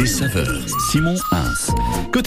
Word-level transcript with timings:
Côté 0.00 0.12
saveur, 0.12 0.66
Simon 0.90 1.14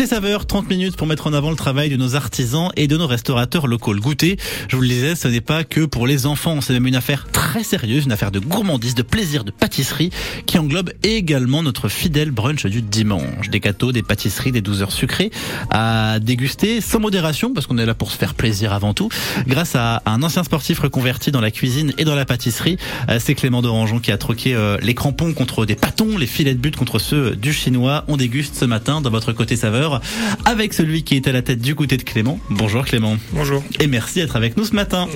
saveur, 0.06 0.46
30 0.46 0.70
minutes 0.70 0.96
pour 0.96 1.08
mettre 1.08 1.26
en 1.26 1.34
avant 1.34 1.50
le 1.50 1.56
travail 1.56 1.90
de 1.90 1.96
nos 1.96 2.16
artisans 2.16 2.70
et 2.76 2.88
de 2.88 2.98
nos 2.98 3.08
restaurateurs 3.08 3.66
locaux. 3.66 3.94
Le 3.94 4.00
goûter, 4.00 4.38
je 4.68 4.76
vous 4.76 4.82
le 4.82 4.88
disais, 4.88 5.16
ce 5.16 5.28
n'est 5.28 5.42
pas 5.42 5.64
que 5.64 5.86
pour 5.86 6.06
les 6.06 6.26
enfants, 6.26 6.62
c'est 6.62 6.74
même 6.74 6.86
une 6.86 6.96
affaire 6.96 7.28
très 7.32 7.64
sérieuse, 7.64 8.06
une 8.06 8.12
affaire 8.12 8.32
de 8.32 8.40
gourmandise, 8.40 8.96
de 8.96 9.02
plaisir, 9.02 9.44
de 9.44 9.52
pâtisserie, 9.52 10.12
qui 10.46 10.60
englobe 10.60 10.92
également 11.04 11.64
notre 11.64 11.90
fidèle 11.90 12.32
brunch 12.32 12.66
du 12.66 12.82
dimanche. 12.82 13.50
Des 13.50 13.60
gâteaux, 13.60 13.92
des 13.92 14.04
pâtisseries, 14.04 14.52
des 14.52 14.62
12 14.62 14.82
heures 14.82 14.92
sucrées 14.92 15.32
à 15.70 16.20
déguster 16.20 16.82
sans 16.82 17.00
modération, 17.00 17.54
parce 17.54 17.66
qu'on 17.66 17.78
est 17.78 17.86
là 17.86 17.96
pour 17.96 18.12
se 18.12 18.18
faire 18.18 18.36
plaisir 18.36 18.74
avant 18.74 18.94
tout, 18.94 19.10
grâce 19.48 19.76
à 19.76 20.04
un 20.06 20.22
ancien 20.22 20.44
sportif 20.44 20.80
reconverti 20.80 21.32
dans 21.32 21.42
la 21.42 21.52
cuisine 21.52 21.94
et 21.98 22.04
dans 22.04 22.16
la 22.16 22.26
pâtisserie. 22.26 22.78
Euh, 23.10 23.18
C'est 23.20 23.36
Clément 23.36 23.62
Dorangeon 23.62 24.00
qui 24.00 24.12
a 24.12 24.18
troqué 24.18 24.54
euh, 24.54 24.78
les 24.82 24.94
crampons 24.94 25.34
contre 25.34 25.66
des 25.66 25.76
pâtons, 25.76 26.18
les 26.18 26.28
filets 26.28 26.54
de 26.54 26.60
but 26.60 26.76
contre 26.76 27.00
ceux 27.00 27.36
du 27.36 27.54
chinois. 27.64 28.04
On 28.08 28.18
déguste 28.18 28.56
ce 28.56 28.66
matin 28.66 29.02
dans 29.02 29.10
votre 29.10 29.32
côté 29.32 29.56
saveur 29.56 30.02
avec 30.46 30.74
celui 30.74 31.04
qui 31.04 31.16
est 31.16 31.28
à 31.28 31.32
la 31.32 31.42
tête 31.42 31.60
du 31.60 31.76
goûter 31.76 31.98
de 31.98 32.04
Clément. 32.04 32.40
Bonjour 32.50 32.86
Clément. 32.86 33.18
Bonjour. 33.32 33.64
Et 33.80 33.88
merci 33.88 34.20
d'être 34.20 34.36
avec 34.36 34.58
nous 34.58 34.66
ce 34.66 34.76
matin. 34.76 35.08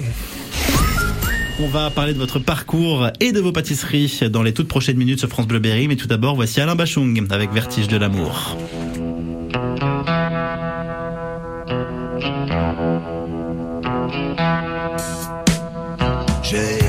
On 1.60 1.68
va 1.68 1.90
parler 1.90 2.14
de 2.14 2.20
votre 2.20 2.40
parcours 2.40 3.10
et 3.20 3.32
de 3.32 3.40
vos 3.40 3.52
pâtisseries 3.52 4.22
dans 4.32 4.44
les 4.44 4.54
toutes 4.54 4.68
prochaines 4.68 4.98
minutes 4.98 5.20
sur 5.20 5.28
France 5.28 5.48
Bleu 5.48 5.60
Berry. 5.60 5.88
Mais 5.88 5.96
tout 5.96 6.08
d'abord, 6.08 6.36
voici 6.36 6.62
Alain 6.62 6.76
Bachung 6.76 7.26
avec 7.32 7.52
Vertige 7.52 7.88
de 7.88 7.98
l'amour. 7.98 8.56
J'ai 16.44 16.87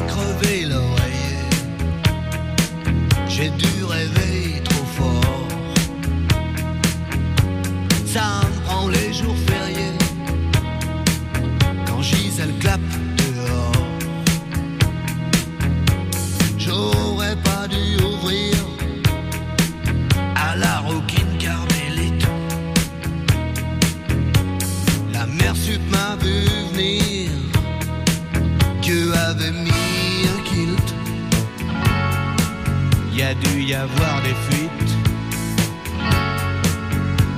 Y 33.68 33.74
avoir 33.74 34.22
des 34.22 34.34
fuites. 34.48 34.94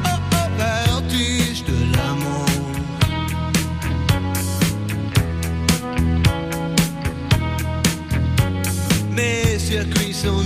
Oh, 0.04 0.18
oh, 0.32 0.48
vertige 0.56 1.64
de 1.64 1.74
l'amour? 1.96 2.46
Mes 9.10 9.58
circuits 9.58 10.14
sont 10.14 10.44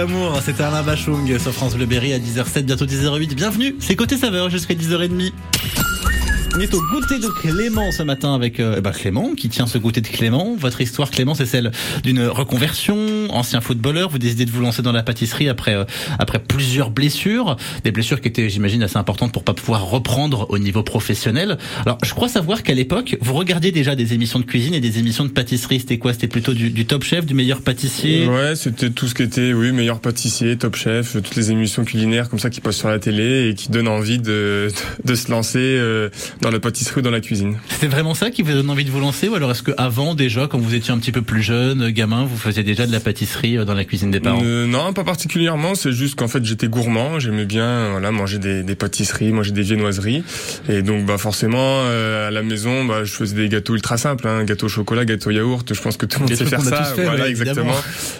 l'amour, 0.00 0.40
c'était 0.42 0.62
Alain 0.62 0.82
Bachung 0.82 1.38
sur 1.38 1.52
France 1.52 1.74
Bleu 1.74 1.84
Berry 1.84 2.14
à 2.14 2.18
10h07, 2.18 2.62
bientôt 2.62 2.86
10h08. 2.86 3.34
Bienvenue, 3.34 3.76
c'est 3.80 3.96
Côté 3.96 4.16
Saveur 4.16 4.48
jusqu'à 4.48 4.72
10h30. 4.72 5.30
On 6.56 6.58
est 6.58 6.74
au 6.74 6.80
goûter 6.90 7.18
de 7.18 7.28
Clément 7.28 7.92
ce 7.92 8.02
matin 8.02 8.34
avec 8.34 8.60
euh, 8.60 8.76
eh 8.78 8.80
ben, 8.80 8.92
Clément 8.92 9.34
qui 9.36 9.48
tient 9.48 9.66
ce 9.66 9.76
goûter 9.78 10.00
de 10.00 10.08
Clément. 10.08 10.56
Votre 10.58 10.80
histoire 10.80 11.10
Clément 11.10 11.34
c'est 11.34 11.46
celle 11.46 11.70
d'une 12.02 12.26
reconversion, 12.26 13.19
ancien 13.34 13.60
footballeur, 13.60 14.10
vous 14.10 14.18
décidez 14.18 14.44
de 14.44 14.50
vous 14.50 14.60
lancer 14.60 14.82
dans 14.82 14.92
la 14.92 15.02
pâtisserie 15.02 15.48
après 15.48 15.74
euh, 15.74 15.84
après 16.18 16.38
plusieurs 16.38 16.90
blessures, 16.90 17.56
des 17.84 17.92
blessures 17.92 18.20
qui 18.20 18.28
étaient 18.28 18.48
j'imagine 18.48 18.82
assez 18.82 18.96
importantes 18.96 19.32
pour 19.32 19.44
pas 19.44 19.54
pouvoir 19.54 19.84
reprendre 19.88 20.46
au 20.50 20.58
niveau 20.58 20.82
professionnel. 20.82 21.58
Alors 21.84 21.98
je 22.04 22.12
crois 22.14 22.28
savoir 22.28 22.62
qu'à 22.62 22.74
l'époque 22.74 23.16
vous 23.20 23.34
regardiez 23.34 23.72
déjà 23.72 23.94
des 23.94 24.14
émissions 24.14 24.38
de 24.38 24.44
cuisine 24.44 24.74
et 24.74 24.80
des 24.80 24.98
émissions 24.98 25.24
de 25.24 25.30
pâtisserie. 25.30 25.80
C'était 25.80 25.98
quoi? 25.98 26.12
C'était 26.12 26.28
plutôt 26.28 26.54
du, 26.54 26.70
du 26.70 26.86
top 26.86 27.04
chef, 27.04 27.26
du 27.26 27.34
meilleur 27.34 27.62
pâtissier? 27.62 28.26
Ouais, 28.26 28.54
c'était 28.56 28.90
tout 28.90 29.06
ce 29.08 29.14
qui 29.14 29.22
était, 29.22 29.52
oui, 29.52 29.72
meilleur 29.72 30.00
pâtissier, 30.00 30.56
top 30.56 30.76
chef, 30.76 31.12
toutes 31.12 31.36
les 31.36 31.50
émissions 31.50 31.84
culinaires 31.84 32.28
comme 32.28 32.38
ça 32.38 32.50
qui 32.50 32.60
passent 32.60 32.78
sur 32.78 32.88
la 32.88 32.98
télé 32.98 33.48
et 33.48 33.54
qui 33.54 33.70
donnent 33.70 33.88
envie 33.88 34.18
de, 34.18 34.68
de 35.04 35.14
se 35.14 35.30
lancer 35.30 35.58
euh, 35.58 36.08
dans 36.40 36.50
la 36.50 36.60
pâtisserie 36.60 37.00
ou 37.00 37.02
dans 37.02 37.10
la 37.10 37.20
cuisine. 37.20 37.56
C'était 37.68 37.86
vraiment 37.86 38.14
ça 38.14 38.30
qui 38.30 38.42
vous 38.42 38.52
donne 38.52 38.70
envie 38.70 38.84
de 38.84 38.90
vous 38.90 39.00
lancer 39.00 39.28
ou 39.28 39.34
alors 39.34 39.50
est-ce 39.50 39.62
que 39.62 39.72
avant 39.76 40.14
déjà 40.14 40.46
quand 40.46 40.58
vous 40.58 40.74
étiez 40.74 40.92
un 40.92 40.98
petit 40.98 41.12
peu 41.12 41.22
plus 41.22 41.42
jeune, 41.42 41.90
gamin, 41.90 42.24
vous 42.24 42.36
faisiez 42.36 42.62
déjà 42.62 42.86
de 42.86 42.92
la 42.92 43.00
pâtisserie 43.00 43.19
euh, 43.58 43.64
dans 43.64 43.74
la 43.74 43.84
cuisine 43.84 44.10
des 44.10 44.20
parents 44.20 44.40
Euh, 44.42 44.66
non, 44.66 44.92
pas 44.92 45.04
particulièrement. 45.04 45.74
C'est 45.74 45.92
juste 45.92 46.14
qu'en 46.16 46.28
fait, 46.28 46.44
j'étais 46.44 46.68
gourmand. 46.68 47.18
J'aimais 47.18 47.44
bien, 47.44 47.90
voilà, 47.90 48.10
manger 48.10 48.38
des, 48.38 48.62
des 48.62 48.74
pâtisseries, 48.74 49.32
manger 49.32 49.52
des 49.52 49.62
viennoiseries. 49.62 50.22
Et 50.68 50.82
donc, 50.82 51.04
bah, 51.06 51.18
forcément, 51.18 51.58
euh, 51.84 52.28
à 52.28 52.30
la 52.30 52.42
maison, 52.42 52.84
bah, 52.84 53.04
je 53.04 53.12
faisais 53.12 53.36
des 53.36 53.48
gâteaux 53.48 53.74
ultra 53.74 53.96
simples, 53.96 54.26
hein, 54.28 54.44
gâteau 54.44 54.66
au 54.66 54.68
chocolat, 54.68 55.04
gâteau 55.04 55.30
au 55.30 55.32
yaourt. 55.32 55.72
Je 55.72 55.80
pense 55.80 55.96
que 55.96 56.06
tout 56.06 56.20
le 56.20 56.26
monde 56.26 56.34
sait 56.34 56.44
faire 56.44 56.60
ça. 56.62 56.84
fait, 56.84 57.04
voilà, 57.04 57.24
ouais, 57.24 57.30
exactement. 57.30 57.74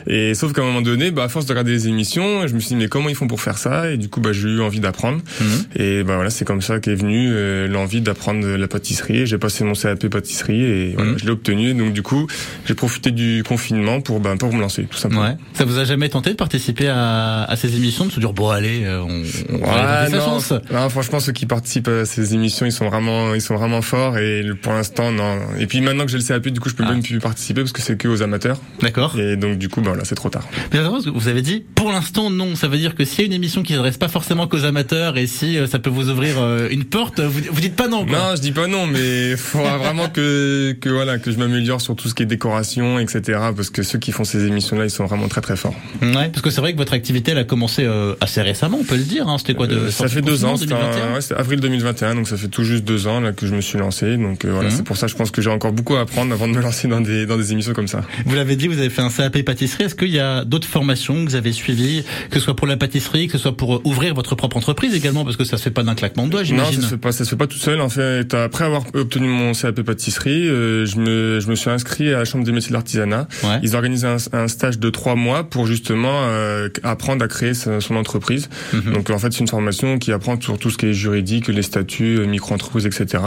Et 0.06 0.34
sauf 0.34 0.52
qu'à 0.52 0.62
un 0.62 0.66
moment 0.66 0.82
donné, 0.82 1.10
bah, 1.10 1.24
à 1.24 1.28
force 1.28 1.46
de 1.46 1.52
regarder 1.52 1.72
les 1.72 1.88
émissions, 1.88 2.46
je 2.46 2.54
me 2.54 2.60
suis 2.60 2.68
dit, 2.70 2.76
mais 2.76 2.88
comment 2.88 3.08
ils 3.08 3.14
font 3.14 3.26
pour 3.28 3.40
faire 3.40 3.58
ça? 3.58 3.90
Et 3.90 3.96
du 3.96 4.08
coup, 4.08 4.20
bah, 4.20 4.32
j'ai 4.32 4.48
eu 4.48 4.60
envie 4.60 4.80
d'apprendre. 4.80 5.20
Mhm. 5.40 5.46
Et 5.76 6.02
bah, 6.04 6.14
voilà, 6.16 6.30
c'est 6.30 6.44
comme 6.44 6.62
ça 6.62 6.80
qu'est 6.80 6.94
venue 6.94 7.28
euh, 7.32 7.68
l'envie 7.68 8.00
d'apprendre 8.00 8.46
la 8.46 8.68
pâtisserie. 8.68 9.26
J'ai 9.26 9.38
passé 9.38 9.64
mon 9.64 9.74
CAP 9.74 10.08
pâtisserie 10.08 10.62
et 10.62 10.92
voilà, 10.96 11.12
Mhm. 11.12 11.18
je 11.18 11.24
l'ai 11.24 11.30
obtenu. 11.30 11.74
Donc, 11.74 11.92
du 11.92 12.02
coup, 12.02 12.26
j'ai 12.66 12.74
profité 12.74 13.10
du 13.10 13.42
confinement 13.46 14.00
pour, 14.00 14.20
bah, 14.20 14.34
pour 14.38 14.52
me 14.52 14.60
lancer. 14.60 14.86
Tout 14.90 14.98
simplement. 14.98 15.22
Ouais. 15.22 15.36
Ça 15.54 15.64
vous 15.64 15.78
a 15.78 15.84
jamais 15.84 16.08
tenté 16.08 16.30
de 16.30 16.36
participer 16.36 16.88
à, 16.88 17.44
à 17.44 17.56
ces 17.56 17.74
émissions, 17.76 18.06
de 18.06 18.12
se 18.12 18.20
dire 18.20 18.32
bon 18.32 18.50
allez, 18.50 18.84
euh, 18.84 19.00
on, 19.02 19.22
on 19.54 19.66
va 19.66 20.08
sa 20.08 20.20
chance 20.20 20.52
non, 20.72 20.88
franchement, 20.88 21.20
ceux 21.20 21.32
qui 21.32 21.46
participent 21.46 21.88
à 21.88 22.04
ces 22.04 22.34
émissions, 22.34 22.66
ils 22.66 22.72
sont 22.72 22.88
vraiment, 22.88 23.34
ils 23.34 23.40
sont 23.40 23.56
vraiment 23.56 23.82
forts. 23.82 24.18
Et 24.18 24.42
pour 24.62 24.72
l'instant, 24.72 25.10
non. 25.12 25.38
Et 25.58 25.66
puis 25.66 25.80
maintenant 25.80 26.04
que 26.04 26.10
j'ai 26.10 26.18
le 26.18 26.24
CAP, 26.24 26.48
du 26.48 26.60
coup, 26.60 26.68
je 26.68 26.74
peux 26.74 26.84
Ah. 26.86 26.90
même 26.92 27.02
plus 27.02 27.18
participer 27.18 27.60
parce 27.60 27.72
que 27.72 27.80
c'est 27.82 27.96
que 27.96 28.08
aux 28.08 28.22
amateurs. 28.22 28.58
D'accord. 28.80 29.18
Et 29.18 29.36
donc, 29.36 29.58
du 29.58 29.68
coup, 29.68 29.80
bah 29.80 29.92
là, 29.96 30.02
c'est 30.04 30.14
trop 30.14 30.28
tard. 30.30 30.46
Mais 30.72 30.80
vous 31.14 31.28
avez 31.28 31.42
dit 31.42 31.64
pour 31.74 31.90
l'instant 31.92 32.30
non. 32.30 32.54
Ça 32.56 32.68
veut 32.68 32.78
dire 32.78 32.94
que 32.94 33.04
s'il 33.04 33.20
y 33.20 33.22
a 33.22 33.26
une 33.26 33.32
émission 33.32 33.62
qui 33.62 33.72
s'adresse 33.74 33.96
pas 33.98 34.08
forcément 34.08 34.46
qu'aux 34.46 34.64
amateurs 34.64 35.16
et 35.18 35.26
si 35.26 35.56
euh, 35.58 35.66
ça 35.66 35.78
peut 35.78 35.90
vous 35.90 36.08
ouvrir 36.10 36.36
euh, 36.38 36.68
une 36.70 36.84
porte, 36.84 37.20
vous, 37.20 37.40
vous 37.50 37.60
dites 37.60 37.76
pas 37.76 37.88
non. 37.88 38.06
Quoi. 38.06 38.18
Non, 38.18 38.36
je 38.36 38.40
dis 38.40 38.52
pas 38.52 38.66
non, 38.66 38.86
mais 38.86 39.30
il 39.32 39.36
faudra 39.36 39.78
vraiment 39.78 40.08
que, 40.08 40.72
que 40.80 40.88
voilà, 40.88 41.18
que 41.18 41.30
je 41.30 41.38
m'améliore 41.38 41.80
sur 41.80 41.96
tout 41.96 42.08
ce 42.08 42.14
qui 42.14 42.22
est 42.22 42.26
décoration, 42.26 42.98
etc. 42.98 43.38
Parce 43.54 43.70
que 43.70 43.82
ceux 43.82 43.98
qui 43.98 44.12
font 44.12 44.24
ces 44.24 44.46
ils 44.84 44.90
sont 44.90 45.04
vraiment 45.06 45.28
très 45.28 45.40
très 45.40 45.56
forts. 45.56 45.74
Ouais, 46.02 46.28
parce 46.28 46.42
que 46.42 46.50
c'est 46.50 46.60
vrai 46.60 46.72
que 46.72 46.78
votre 46.78 46.92
activité 46.92 47.32
elle 47.32 47.38
a 47.38 47.44
commencé 47.44 47.84
euh, 47.84 48.14
assez 48.20 48.42
récemment, 48.42 48.78
on 48.80 48.84
peut 48.84 48.96
le 48.96 49.02
dire. 49.04 49.28
Hein. 49.28 49.36
C'était 49.38 49.54
quoi 49.54 49.66
de 49.66 49.76
Euh, 49.76 49.90
ça 49.90 50.08
fait 50.08 50.20
de 50.20 50.26
deux 50.26 50.44
ans, 50.44 50.56
c'était 50.56 50.74
2021? 50.74 51.04
un- 51.10 51.14
ouais, 51.14 51.20
avril 51.36 51.60
2021, 51.60 52.14
donc 52.14 52.28
ça 52.28 52.36
fait 52.36 52.48
tout 52.48 52.64
juste 52.64 52.84
deux 52.84 53.06
ans 53.06 53.20
là 53.20 53.32
que 53.32 53.46
je 53.46 53.54
me 53.54 53.60
suis 53.60 53.78
lancé. 53.78 54.16
Donc 54.16 54.44
euh, 54.44 54.52
voilà, 54.52 54.68
Mhm. 54.70 54.76
c'est 54.76 54.82
pour 54.84 54.96
ça, 54.96 55.06
je 55.06 55.14
pense 55.14 55.30
que 55.30 55.42
j'ai 55.42 55.50
encore 55.50 55.72
beaucoup 55.72 55.96
à 55.96 56.00
apprendre 56.00 56.32
avant 56.32 56.48
de 56.48 56.52
me 56.52 56.60
lancer 56.60 56.88
dans 56.88 57.00
des 57.00 57.26
dans 57.26 57.36
des 57.36 57.52
émissions 57.52 57.72
comme 57.72 57.88
ça. 57.88 58.02
Vous 58.26 58.34
l'avez 58.34 58.56
dit, 58.56 58.68
vous 58.68 58.78
avez 58.78 58.90
fait 58.90 59.02
un 59.02 59.10
CAP 59.10 59.42
pâtisserie. 59.42 59.84
Est-ce 59.84 59.94
qu'il 59.94 60.08
y 60.10 60.18
a 60.20 60.44
d'autres 60.44 60.68
formations 60.68 61.14
que 61.24 61.30
vous 61.30 61.36
avez 61.36 61.52
suivies, 61.52 62.04
que 62.30 62.38
ce 62.38 62.44
soit 62.44 62.56
pour 62.56 62.66
la 62.66 62.76
pâtisserie, 62.76 63.26
que 63.26 63.32
ce 63.32 63.38
soit 63.38 63.56
pour 63.56 63.76
euh, 63.76 63.80
ouvrir 63.84 64.14
votre 64.14 64.34
propre 64.34 64.56
entreprise 64.56 64.94
également, 64.94 65.24
parce 65.24 65.36
que 65.36 65.44
ça 65.44 65.56
se 65.56 65.62
fait 65.62 65.70
pas 65.70 65.82
d'un 65.82 65.94
claquement 65.94 66.26
de 66.26 66.30
doigts, 66.30 66.40
Non, 66.40 66.46
j'imagine. 66.46 66.80
ça 66.80 66.86
se 66.86 66.90
fait 66.94 66.96
pas, 67.00 67.12
ça 67.12 67.24
se 67.24 67.30
fait 67.30 67.36
pas 67.36 67.46
tout 67.46 67.58
seul. 67.58 67.80
En 67.80 67.88
fait, 67.88 68.34
après 68.34 68.64
avoir 68.64 68.82
obtenu 68.94 69.28
mon 69.28 69.52
CAP 69.52 69.82
pâtisserie, 69.82 70.46
je 70.46 70.96
me 70.98 71.40
je 71.40 71.48
me 71.48 71.54
suis 71.54 71.70
inscrit 71.70 72.12
à 72.12 72.18
la 72.18 72.24
chambre 72.24 72.44
des 72.44 72.52
métiers 72.52 72.68
de 72.70 72.74
l'artisanat. 72.74 73.28
Ouais. 73.42 73.60
Ils 73.62 73.74
organisent 73.76 74.04
un, 74.04 74.16
un 74.32 74.48
stage 74.48 74.69
de 74.78 74.90
trois 74.90 75.14
mois 75.14 75.44
pour 75.44 75.66
justement 75.66 76.10
euh, 76.24 76.68
apprendre 76.82 77.24
à 77.24 77.28
créer 77.28 77.54
sa- 77.54 77.80
son 77.80 77.96
entreprise. 77.96 78.48
Mhm. 78.72 78.92
Donc 78.92 79.10
en 79.10 79.18
fait, 79.18 79.32
c'est 79.32 79.40
une 79.40 79.48
formation 79.48 79.98
qui 79.98 80.12
apprend 80.12 80.40
sur 80.40 80.58
tout 80.58 80.70
ce 80.70 80.78
qui 80.78 80.86
est 80.86 80.92
juridique, 80.92 81.48
les 81.48 81.62
statuts, 81.62 82.18
euh, 82.20 82.26
micro-entreprise, 82.26 82.86
etc. 82.86 83.22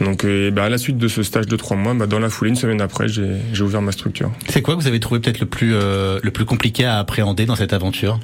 Donc 0.00 0.24
euh, 0.24 0.50
bah, 0.50 0.64
à 0.64 0.68
la 0.68 0.78
suite 0.78 0.98
de 0.98 1.08
ce 1.08 1.22
stage 1.22 1.46
de 1.46 1.56
trois 1.56 1.76
mois, 1.76 1.94
bah, 1.94 2.06
dans 2.06 2.18
la 2.18 2.30
foulée, 2.30 2.50
une 2.50 2.56
semaine 2.56 2.80
après, 2.80 3.08
j'ai 3.08 3.30
j'ai 3.52 3.62
ouvert 3.62 3.82
ma 3.82 3.92
structure. 3.92 4.30
C'est 4.48 4.62
quoi 4.62 4.76
que 4.76 4.80
vous 4.80 4.86
avez 4.88 5.00
trouvé 5.00 5.20
peut-être 5.20 5.40
le 5.40 5.46
plus 5.46 5.72
euh, 5.74 6.18
le 6.22 6.30
plus 6.30 6.44
compliqué 6.44 6.84
à 6.84 6.98
appréhender 6.98 7.46
dans 7.46 7.56
cette 7.56 7.72
aventure? 7.72 8.20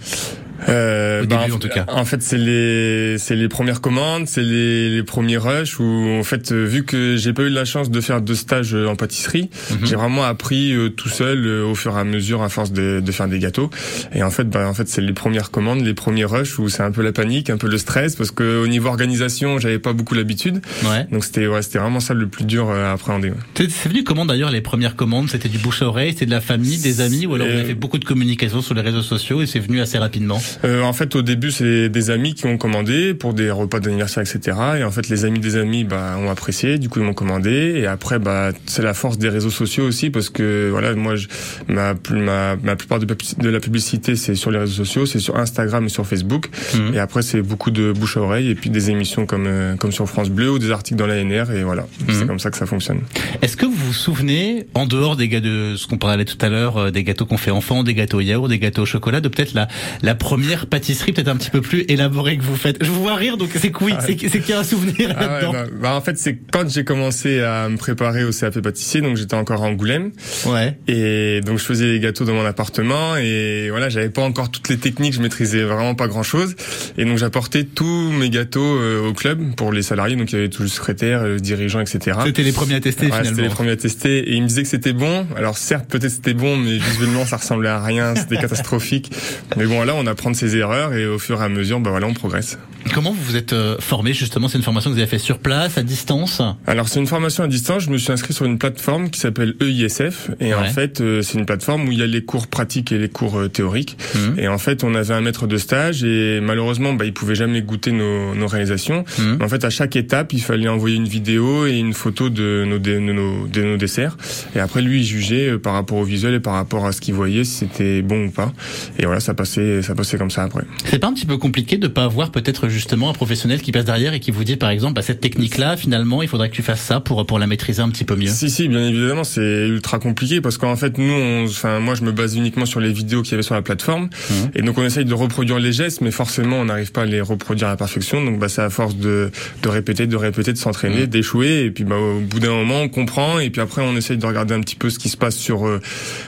Euh, 0.68 1.22
Au 1.22 1.26
bah, 1.26 1.46
en, 1.48 1.54
en 1.54 1.58
tout 1.58 1.68
cas. 1.68 1.84
En 1.88 2.04
fait, 2.04 2.22
c'est 2.22 2.36
les 2.38 3.16
c'est 3.18 3.36
les 3.36 3.48
premières 3.48 3.80
commandes, 3.80 4.26
c'est 4.28 4.42
les, 4.42 4.90
les 4.90 5.02
premiers 5.02 5.36
rushs 5.38 5.78
où 5.80 5.84
en 6.18 6.22
fait 6.22 6.52
euh, 6.52 6.64
vu 6.64 6.84
que 6.84 7.16
j'ai 7.16 7.32
pas 7.32 7.42
eu 7.42 7.48
la 7.48 7.64
chance 7.64 7.90
de 7.90 8.00
faire 8.00 8.20
de 8.20 8.34
stage 8.34 8.74
euh, 8.74 8.86
en 8.86 8.96
pâtisserie, 8.96 9.48
Mhm. 9.70 9.86
j'ai 9.86 9.96
vraiment 9.96 10.24
appris 10.24 10.72
euh, 10.72 10.88
tout 10.90 11.08
seul 11.08 11.46
euh, 11.46 11.64
au 11.64 11.74
fur 11.74 11.96
et 11.96 12.00
à 12.00 12.04
mesure 12.04 12.42
à 12.42 12.48
force 12.48 12.72
de, 12.72 13.00
de 13.00 13.12
faire 13.12 13.28
des 13.28 13.38
gâteaux. 13.38 13.70
Et 14.14 14.22
en 14.22 14.30
fait, 14.30 14.44
bah 14.44 14.68
en 14.68 14.74
fait, 14.74 14.88
c'est 14.88 15.00
les 15.00 15.12
premières 15.12 15.50
commandes, 15.50 15.80
les 15.84 15.94
premiers 15.94 16.24
rushs 16.24 16.58
où 16.58 16.68
c'est 16.68 16.82
un 16.82 16.90
peu 16.92 17.02
la 17.02 17.12
panique, 17.12 17.50
un 17.50 17.56
peu 17.58 17.68
le 17.68 17.78
stress 17.78 18.16
parce 18.16 18.30
que 18.30 18.62
au 18.62 18.66
niveau 18.66 18.88
organisation, 18.88 19.58
j'avais 19.58 19.78
pas 19.78 19.92
beaucoup 19.92 20.14
l'habitude. 20.14 20.60
Ouais. 20.84 21.06
Donc 21.10 21.24
c'était 21.24 21.46
ouais, 21.46 21.62
c'était 21.62 21.78
vraiment 21.78 22.00
ça 22.00 22.14
le 22.14 22.26
plus 22.28 22.44
dur 22.44 22.70
à 22.70 22.92
appréhender. 22.92 23.30
ouais. 23.30 23.36
C'est 23.70 23.88
venu 23.88 24.04
comment 24.04 24.26
d'ailleurs 24.26 24.50
les 24.50 24.60
premières 24.60 24.96
commandes? 24.96 25.30
C'était 25.30 25.48
du 25.48 25.58
bouche 25.58 25.82
à 25.82 25.86
oreille, 25.86 26.12
c'était 26.12 26.26
de 26.26 26.30
la 26.30 26.40
famille, 26.40 26.78
des 26.78 27.00
amis, 27.00 27.26
ou 27.26 27.34
alors 27.34 27.46
vous 27.46 27.52
avez 27.54 27.64
fait 27.64 27.74
beaucoup 27.74 27.98
de 27.98 28.04
communication 28.04 28.60
sur 28.62 28.74
les 28.74 28.80
réseaux 28.82 29.02
sociaux 29.02 29.42
et 29.42 29.46
c'est 29.46 29.58
venu 29.60 29.80
assez 29.80 29.98
rapidement? 29.98 30.40
Euh, 30.64 30.82
en 30.82 30.92
fait, 30.92 31.14
au 31.16 31.22
début, 31.22 31.50
c'est 31.50 31.88
des 31.88 32.10
amis 32.10 32.34
qui 32.34 32.46
ont 32.46 32.56
commandé 32.58 33.14
pour 33.14 33.34
des 33.34 33.50
repas 33.50 33.80
d'anniversaire, 33.80 34.22
etc. 34.22 34.56
Et 34.78 34.84
en 34.84 34.90
fait, 34.90 35.08
les 35.08 35.24
amis 35.24 35.38
des 35.40 35.56
amis, 35.56 35.84
bah, 35.84 36.16
ont 36.18 36.30
apprécié. 36.30 36.78
Du 36.78 36.88
coup, 36.88 37.00
ils 37.00 37.04
m'ont 37.04 37.14
commandé. 37.14 37.74
Et 37.76 37.86
après, 37.86 38.18
bah, 38.18 38.50
c'est 38.66 38.82
la 38.82 38.94
force 38.94 39.18
des 39.18 39.28
réseaux 39.28 39.50
sociaux 39.50 39.84
aussi, 39.84 40.10
parce 40.10 40.30
que 40.30 40.68
voilà, 40.70 40.94
moi, 40.94 41.16
je, 41.16 41.28
ma, 41.68 41.94
ma, 42.10 42.56
ma 42.56 42.76
plupart 42.76 42.98
de, 42.98 43.06
la 43.48 43.60
publicité, 43.60 44.16
c'est 44.16 44.34
sur 44.34 44.50
les 44.50 44.58
réseaux 44.58 44.84
sociaux, 44.84 45.06
c'est 45.06 45.18
sur 45.20 45.36
Instagram 45.36 45.84
et 45.86 45.88
sur 45.88 46.06
Facebook. 46.06 46.48
Mhm. 46.74 46.94
Et 46.94 46.98
après, 46.98 47.22
c'est 47.22 47.42
beaucoup 47.42 47.70
de 47.70 47.92
bouche 47.92 48.16
à 48.16 48.20
oreille 48.20 48.48
et 48.50 48.54
puis 48.54 48.70
des 48.70 48.90
émissions 48.90 49.26
comme 49.26 49.46
euh, 49.46 49.76
comme 49.76 49.92
sur 49.92 50.08
France 50.08 50.30
Bleu 50.30 50.50
ou 50.50 50.58
des 50.58 50.70
articles 50.70 50.98
dans 50.98 51.06
l'ANR. 51.06 51.50
Et 51.52 51.62
voilà, 51.62 51.86
Mhm. 52.08 52.14
c'est 52.18 52.26
comme 52.26 52.38
ça 52.38 52.50
que 52.50 52.56
ça 52.56 52.66
fonctionne. 52.66 53.00
Est-ce 53.42 53.56
que 53.56 53.66
vous 53.66 53.72
vous 53.74 53.92
souvenez, 53.92 54.66
en 54.74 54.86
dehors 54.86 55.16
des 55.16 55.28
gars 55.28 55.40
de 55.40 55.74
ce 55.76 55.86
qu'on 55.86 55.98
parlait 55.98 56.24
tout 56.24 56.38
à 56.40 56.48
l'heure, 56.48 56.76
euh, 56.76 56.90
des 56.90 57.04
gâteaux 57.04 57.26
qu'on 57.26 57.36
fait 57.38 57.50
enfant, 57.50 57.82
des 57.82 57.94
gâteaux 57.94 58.18
au 58.18 58.20
yaourt, 58.20 58.48
des 58.48 58.58
gâteaux 58.58 58.82
au 58.82 58.86
chocolat, 58.86 59.20
de 59.20 59.28
peut-être 59.28 59.54
la, 59.54 59.68
la 60.02 60.14
première 60.14 60.39
pâtisserie 60.68 61.12
peut-être 61.12 61.28
un 61.28 61.36
petit 61.36 61.50
peu 61.50 61.60
plus 61.60 61.84
élaborée 61.88 62.36
que 62.36 62.42
vous 62.42 62.56
faites 62.56 62.76
Je 62.84 62.90
vous 62.90 63.02
vois 63.02 63.14
rire, 63.16 63.36
donc 63.36 63.50
c'est 63.54 63.70
que 63.70 63.84
oui, 63.84 63.94
c'est 64.00 64.18
c'est 64.28 64.40
qu'il 64.40 64.50
y 64.50 64.52
a 64.52 64.60
un 64.60 64.64
souvenir 64.64 65.14
Ah 65.16 65.20
ouais, 65.20 65.28
là-dedans. 65.30 65.52
bah, 65.52 65.64
bah, 65.80 65.94
en 65.94 66.00
fait, 66.00 66.18
c'est 66.18 66.38
quand 66.52 66.68
j'ai 66.68 66.84
commencé 66.84 67.40
à 67.40 67.68
me 67.68 67.76
préparer 67.76 68.24
au 68.24 68.30
CAP 68.30 68.60
pâtissier, 68.60 69.00
donc 69.00 69.16
j'étais 69.16 69.34
encore 69.34 69.62
à 69.62 69.66
Angoulême. 69.66 70.10
Ouais. 70.46 70.76
Et 70.88 71.40
donc 71.42 71.58
je 71.58 71.64
faisais 71.64 71.86
les 71.86 72.00
gâteaux 72.00 72.24
dans 72.24 72.34
mon 72.34 72.44
appartement 72.44 73.16
et 73.16 73.68
voilà, 73.70 73.88
j'avais 73.88 74.10
pas 74.10 74.22
encore 74.22 74.50
toutes 74.50 74.68
les 74.68 74.76
techniques, 74.78 75.14
je 75.14 75.20
maîtrisais 75.22 75.62
vraiment 75.62 75.94
pas 75.94 76.08
grand 76.08 76.22
chose. 76.22 76.54
Et 76.98 77.04
donc 77.04 77.18
j'apportais 77.18 77.64
tous 77.64 78.10
mes 78.12 78.30
gâteaux 78.30 78.76
euh, 78.78 79.06
au 79.08 79.12
club 79.12 79.54
pour 79.56 79.72
les 79.72 79.82
salariés, 79.82 80.16
donc 80.16 80.32
il 80.32 80.36
y 80.36 80.38
avait 80.38 80.48
tout 80.48 80.62
le 80.62 80.68
secrétaire, 80.68 81.24
le 81.24 81.38
dirigeant, 81.40 81.80
etc. 81.80 82.18
C'était 82.24 82.42
les 82.42 82.52
premiers 82.52 82.74
à 82.76 82.80
tester 82.80 83.06
Ouais, 83.06 83.12
c'était 83.12 83.22
les 83.28 83.34
finalement. 83.34 83.54
premiers 83.54 83.70
à 83.72 83.76
tester 83.76 84.18
et 84.18 84.34
ils 84.34 84.42
me 84.42 84.48
disaient 84.48 84.62
que 84.62 84.68
c'était 84.68 84.92
bon. 84.92 85.26
Alors 85.36 85.58
certes, 85.58 85.86
peut-être 85.88 86.10
c'était 86.10 86.34
bon, 86.34 86.56
mais 86.56 86.78
visuellement 86.78 87.24
ça 87.26 87.36
ressemblait 87.36 87.68
à 87.68 87.82
rien, 87.82 88.14
c'était 88.14 88.36
catastrophique. 88.40 89.10
Mais 89.56 89.66
bon, 89.66 89.82
là 89.84 89.94
on 89.96 90.06
apprend 90.06 90.29
de 90.30 90.36
ses 90.36 90.56
erreurs 90.56 90.94
et 90.94 91.06
au 91.06 91.18
fur 91.18 91.40
et 91.40 91.44
à 91.44 91.48
mesure, 91.48 91.80
bah 91.80 91.90
voilà, 91.90 92.06
on 92.06 92.14
progresse. 92.14 92.58
Comment 92.94 93.12
vous 93.12 93.22
vous 93.22 93.36
êtes 93.36 93.52
euh, 93.52 93.76
formé 93.78 94.12
justement? 94.14 94.48
C'est 94.48 94.58
une 94.58 94.64
formation 94.64 94.90
que 94.90 94.94
vous 94.94 95.00
avez 95.00 95.10
fait 95.10 95.18
sur 95.18 95.38
place, 95.38 95.76
à 95.78 95.82
distance? 95.82 96.40
Alors 96.66 96.88
c'est 96.88 96.98
une 96.98 97.06
formation 97.06 97.44
à 97.44 97.46
distance. 97.46 97.84
Je 97.84 97.90
me 97.90 97.98
suis 97.98 98.10
inscrit 98.10 98.32
sur 98.32 98.46
une 98.46 98.58
plateforme 98.58 99.10
qui 99.10 99.20
s'appelle 99.20 99.54
EISF 99.60 100.30
et 100.40 100.54
en 100.54 100.64
fait 100.64 101.00
euh, 101.00 101.22
c'est 101.22 101.38
une 101.38 101.46
plateforme 101.46 101.88
où 101.88 101.92
il 101.92 101.98
y 101.98 102.02
a 102.02 102.06
les 102.06 102.24
cours 102.24 102.46
pratiques 102.46 102.90
et 102.90 102.98
les 102.98 103.08
cours 103.08 103.38
euh, 103.38 103.48
théoriques. 103.48 103.98
Mhm. 104.14 104.38
Et 104.38 104.48
en 104.48 104.58
fait 104.58 104.82
on 104.82 104.94
avait 104.94 105.14
un 105.14 105.20
maître 105.20 105.46
de 105.46 105.56
stage 105.58 106.04
et 106.04 106.40
malheureusement 106.40 106.94
bah 106.94 107.04
il 107.04 107.12
pouvait 107.12 107.34
jamais 107.34 107.60
goûter 107.60 107.92
nos, 107.92 108.34
nos 108.34 108.46
réalisations. 108.46 109.04
Mais 109.18 109.44
en 109.44 109.48
fait 109.48 109.64
à 109.64 109.70
chaque 109.70 109.94
étape 109.96 110.32
il 110.32 110.40
fallait 110.42 110.68
envoyer 110.68 110.96
une 110.96 111.08
vidéo 111.08 111.66
et 111.66 111.76
une 111.76 111.92
photo 111.92 112.30
de 112.30 112.64
nos 112.66 112.78
de 112.78 112.98
nos, 112.98 113.46
de 113.46 113.62
nos 113.62 113.76
desserts. 113.76 114.16
Et 114.56 114.60
après 114.60 114.80
lui 114.80 115.00
il 115.00 115.04
jugeait 115.04 115.58
par 115.58 115.74
rapport 115.74 115.98
au 115.98 116.04
visuel 116.04 116.34
et 116.34 116.40
par 116.40 116.54
rapport 116.54 116.86
à 116.86 116.92
ce 116.92 117.00
qu'il 117.00 117.14
voyait 117.14 117.44
si 117.44 117.58
c'était 117.58 118.00
bon 118.00 118.26
ou 118.26 118.30
pas. 118.30 118.52
Et 118.98 119.04
voilà 119.04 119.20
ça 119.20 119.34
passait 119.34 119.82
ça 119.82 119.94
passait 119.94 120.16
comme 120.20 120.30
ça 120.30 120.42
après. 120.44 120.62
C'est 120.84 120.98
pas 120.98 121.06
un 121.08 121.14
petit 121.14 121.24
peu 121.26 121.38
compliqué 121.38 121.78
de 121.78 121.88
pas 121.88 122.04
avoir 122.04 122.30
peut-être 122.30 122.68
justement 122.68 123.08
un 123.08 123.14
professionnel 123.14 123.62
qui 123.62 123.72
passe 123.72 123.86
derrière 123.86 124.12
et 124.12 124.20
qui 124.20 124.30
vous 124.30 124.44
dit 124.44 124.56
par 124.56 124.68
exemple 124.70 124.92
bah, 124.94 125.02
cette 125.02 125.20
technique-là 125.20 125.76
finalement 125.78 126.20
il 126.22 126.28
faudrait 126.28 126.50
que 126.50 126.54
tu 126.54 126.62
fasses 126.62 126.82
ça 126.82 127.00
pour 127.00 127.24
pour 127.26 127.38
la 127.38 127.46
maîtriser 127.46 127.80
un 127.80 127.88
petit 127.88 128.04
peu 128.04 128.16
mieux? 128.16 128.28
Si 128.28 128.50
si, 128.50 128.68
bien 128.68 128.86
évidemment, 128.86 129.24
c'est 129.24 129.66
ultra 129.66 129.98
compliqué 129.98 130.40
parce 130.42 130.58
qu'en 130.58 130.76
fait 130.76 130.98
nous, 130.98 131.10
on- 131.10 131.44
enfin 131.46 131.80
moi 131.80 131.94
je 131.94 132.02
me 132.02 132.12
base 132.12 132.36
uniquement 132.36 132.66
sur 132.66 132.80
les 132.80 132.92
vidéos 132.92 133.22
qu'il 133.22 133.32
y 133.32 133.34
avait 133.34 133.42
sur 133.42 133.54
la 133.54 133.62
plateforme 133.62 134.10
Mhm. 134.30 134.50
et 134.54 134.62
donc 134.62 134.76
on 134.78 134.84
essaye 134.84 135.06
de 135.06 135.14
reproduire 135.14 135.58
les 135.58 135.72
gestes, 135.72 136.02
mais 136.02 136.10
forcément 136.10 136.56
on 136.60 136.66
n'arrive 136.66 136.92
pas 136.92 137.02
à 137.02 137.06
les 137.06 137.22
reproduire 137.22 137.68
à 137.68 137.70
la 137.70 137.76
perfection. 137.78 138.22
Donc 138.22 138.38
bah 138.38 138.48
c'est 138.50 138.62
à 138.62 138.68
force 138.70 138.96
de 138.96 139.30
de 139.62 139.68
répéter, 139.68 140.06
de 140.06 140.16
répéter, 140.16 140.52
de 140.52 140.58
s'entraîner, 140.58 141.00
Mhm. 141.02 141.06
d'échouer 141.06 141.64
et 141.64 141.70
puis 141.70 141.84
bah 141.84 141.96
au 141.96 142.20
bout 142.20 142.40
d'un 142.40 142.50
moment 142.52 142.82
on 142.82 142.88
comprend 142.90 143.38
et 143.38 143.48
puis 143.48 143.62
après 143.62 143.80
on 143.82 143.96
essaye 143.96 144.18
de 144.18 144.26
regarder 144.26 144.52
un 144.54 144.60
petit 144.60 144.76
peu 144.76 144.90
ce 144.90 144.98
qui 144.98 145.08
se 145.08 145.16
passe 145.16 145.36
sur 145.36 145.66
euh, 145.66 145.80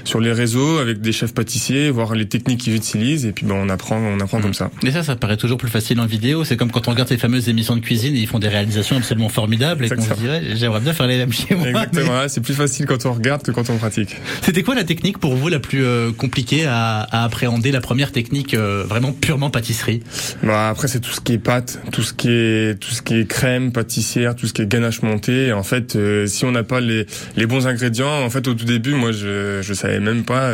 sur 0.05 0.21
les 0.21 0.33
réseaux 0.33 0.79
avec 0.79 1.01
des 1.03 1.13
chefs 1.13 1.35
pâtissiers, 1.35 1.91
voir 1.91 2.15
les 2.15 2.27
techniques 2.27 2.61
qu'ils 2.61 2.75
utilisent 2.77 3.27
et 3.27 3.33
puis 3.33 3.45
bah 3.45 3.55
on 3.59 3.69
apprend 3.73 3.97
on 3.97 4.21
apprend 4.21 4.41
comme 4.41 4.55
ça. 4.55 4.71
Et 4.85 4.91
ça, 4.91 5.03
ça 5.03 5.17
paraît 5.17 5.37
toujours 5.37 5.59
plus 5.59 5.69
facile 5.71 5.99
en 6.01 6.07
vidéo. 6.07 6.45
C'est 6.45 6.57
comme 6.57 6.71
quand 6.71 6.87
on 6.89 6.93
regarde 6.93 7.09
ces 7.09 7.19
fameuses 7.19 7.49
émissions 7.49 7.77
de 7.77 7.81
cuisine 7.81 8.15
et 8.15 8.21
ils 8.21 8.27
font 8.29 8.39
des 8.39 8.49
réalisations 8.49 8.97
absolument 8.97 9.29
formidables 9.29 9.85
et 9.85 9.89
qu'on 9.89 10.03
se 10.03 10.15
dirait 10.15 10.43
j'aimerais 10.55 10.81
bien 10.81 10.93
faire 10.93 11.07
les 11.07 11.17
mêmes 11.19 11.33
chez 11.33 11.55
moi. 11.55 11.69
Exactement, 11.69 12.21
mais 12.23 12.29
c'est 12.29 12.41
plus 12.41 12.55
facile 12.55 12.87
quand 12.87 13.07
on 13.07 13.13
regarde 13.13 13.43
que 13.43 13.51
quand 13.51 13.69
on 13.71 13.77
pratique. 13.79 14.17
C'était 14.43 14.63
quoi 14.63 14.75
la 14.75 14.85
technique 14.85 15.19
pour 15.19 15.35
vous 15.35 15.49
la 15.49 15.59
plus 15.59 15.85
euh, 15.85 16.13
compliquée 16.13 16.67
à, 16.67 17.01
à 17.01 17.25
appréhender 17.25 17.73
La 17.73 17.81
première 17.81 18.13
technique 18.13 18.55
euh, 18.55 18.85
vraiment 18.87 19.13
purement 19.13 19.51
pâtisserie? 19.51 20.03
Bah 20.43 20.69
après 20.69 20.89
c'est 20.89 21.01
tout 21.01 21.13
ce 21.13 21.21
qui 21.21 21.33
est 21.33 21.39
pâte, 21.39 21.81
tout 21.91 22.03
ce 22.03 22.13
qui 22.13 22.29
est 22.31 22.79
tout 22.81 22.93
ce 22.93 23.03
qui 23.03 23.15
est 23.15 23.27
crème, 23.27 23.73
pâtissière, 23.73 24.37
tout 24.37 24.47
ce 24.47 24.53
qui 24.53 24.63
est 24.63 24.67
ganache 24.67 25.03
montée. 25.03 25.47
Et 25.47 25.53
en 25.53 25.63
fait, 25.63 25.97
euh, 25.97 26.27
si 26.27 26.45
on 26.45 26.53
n'a 26.53 26.63
pas 26.63 26.81
les 26.81 27.07
les 27.37 27.47
bons 27.47 27.67
ingrédients, 27.67 28.23
en 28.23 28.31
fait 28.31 28.47
au 28.49 28.55
tout 28.55 28.65
début, 28.65 28.95
moi 28.95 29.13
je 29.13 29.61
je 29.63 29.75
savais 29.75 30.01
même 30.01 30.25
pas 30.25 30.53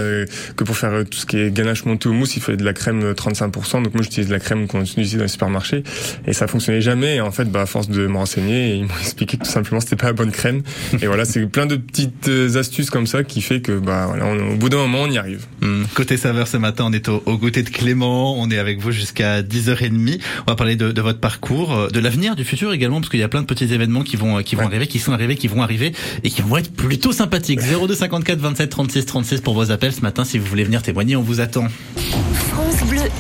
que 0.57 0.65
pour 0.65 0.77
faire 0.77 1.05
tout 1.11 1.19
ce 1.19 1.27
qui 1.27 1.39
est 1.39 1.51
ganache 1.51 1.85
montée 1.85 2.09
au 2.09 2.13
mousse, 2.13 2.37
il 2.37 2.43
fallait 2.43 2.59
de 2.59 2.65
la 2.65 2.73
crème 2.73 3.08
euh, 3.09 3.15
35%. 3.15 3.83
Donc 3.83 3.95
moi 3.95 4.03
j'utilise 4.03 4.29
de 4.29 4.33
la 4.33 4.41
crème 4.41 4.67
qu'on 4.67 4.83
utilise 4.83 5.17
dans 5.17 5.23
les 5.23 5.29
supermarchés 5.29 5.83
et 6.27 6.33
ça 6.33 6.47
fonctionnait 6.47 6.81
jamais. 6.81 7.17
Et 7.17 7.21
en 7.21 7.31
fait, 7.33 7.45
bah 7.51 7.63
à 7.63 7.67
force 7.67 7.89
de 7.89 8.07
me 8.07 8.17
renseigner, 8.17 8.75
ils 8.77 8.83
m'ont 8.85 8.89
expliqué 9.01 9.37
que 9.37 9.45
tout 9.45 9.51
simplement 9.51 9.81
c'était 9.81 9.97
pas 9.97 10.07
la 10.07 10.13
bonne 10.13 10.31
crème. 10.33 10.63
Et 11.03 11.07
voilà, 11.07 11.25
c'est 11.25 11.45
plein 11.47 11.67
de 11.67 11.77
petites 11.77 12.29
euh, 12.29 12.57
astuces 12.59 12.91
comme 12.91 13.07
ça 13.07 13.25
qui 13.25 13.41
fait 13.41 13.61
que 13.61 13.79
bah 13.79 14.07
voilà, 14.09 14.27
on- 14.27 14.53
au 14.53 14.57
bout 14.57 14.69
d'un 14.69 14.79
moment 14.79 15.03
on 15.03 15.11
y 15.11 15.19
arrive. 15.19 15.45
Hmm, 15.63 15.85
Côté 15.95 16.17
saveur 16.17 16.47
ce 16.49 16.57
matin, 16.57 16.85
on 16.89 16.93
est 16.93 17.09
au, 17.09 17.23
au 17.27 17.37
goûter 17.39 17.63
de 17.63 17.71
Clément, 17.71 18.39
on 18.41 18.51
est 18.51 18.59
avec 18.59 18.81
vous 18.81 18.93
jusqu'à 18.93 19.43
10h30. 19.43 20.21
On 20.47 20.51
va 20.51 20.57
parler 20.57 20.77
de, 20.77 20.93
de 20.93 21.01
votre 21.03 21.21
parcours, 21.21 21.75
euh, 21.75 21.89
de 21.89 22.01
l'avenir, 22.01 22.37
du 22.37 22.45
futur 22.45 22.73
également, 22.73 23.01
parce 23.01 23.11
qu'il 23.11 23.21
y 23.21 23.23
a 23.25 23.29
plein 23.29 23.41
de 23.43 23.47
petits 23.47 23.73
événements 23.73 24.03
qui 24.03 24.17
vont 24.17 24.43
qui 24.43 24.55
vont 24.55 24.63
Ouais. 24.63 24.67
arriver, 24.67 24.87
qui 24.87 24.99
sont 24.99 25.13
arrivés, 25.13 25.37
qui 25.37 25.49
vont 25.49 25.63
arriver 25.63 25.93
et 26.25 26.31
qui 26.31 26.43
vont 26.43 26.57
être 26.57 26.73
plutôt 26.73 27.13
sympathiques. 27.13 27.61
02 27.61 27.95
54 27.95 28.39
27 28.39 28.71
36 28.71 29.07
36 29.07 29.41
pour 29.41 29.55
vos 29.55 29.71
appels 29.71 29.93
ce 29.93 30.01
matin 30.03 30.25
si 30.25 30.39
vous 30.39 30.47
voulez 30.47 30.65
venir 30.65 30.83
témoigner, 30.83 31.17
on 31.17 31.23
vous 31.23 31.41
attend. 31.41 31.69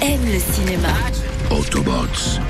Aime 0.00 0.24
le 0.24 0.38
cinéma. 0.38 0.88
Autobots, 1.50 2.40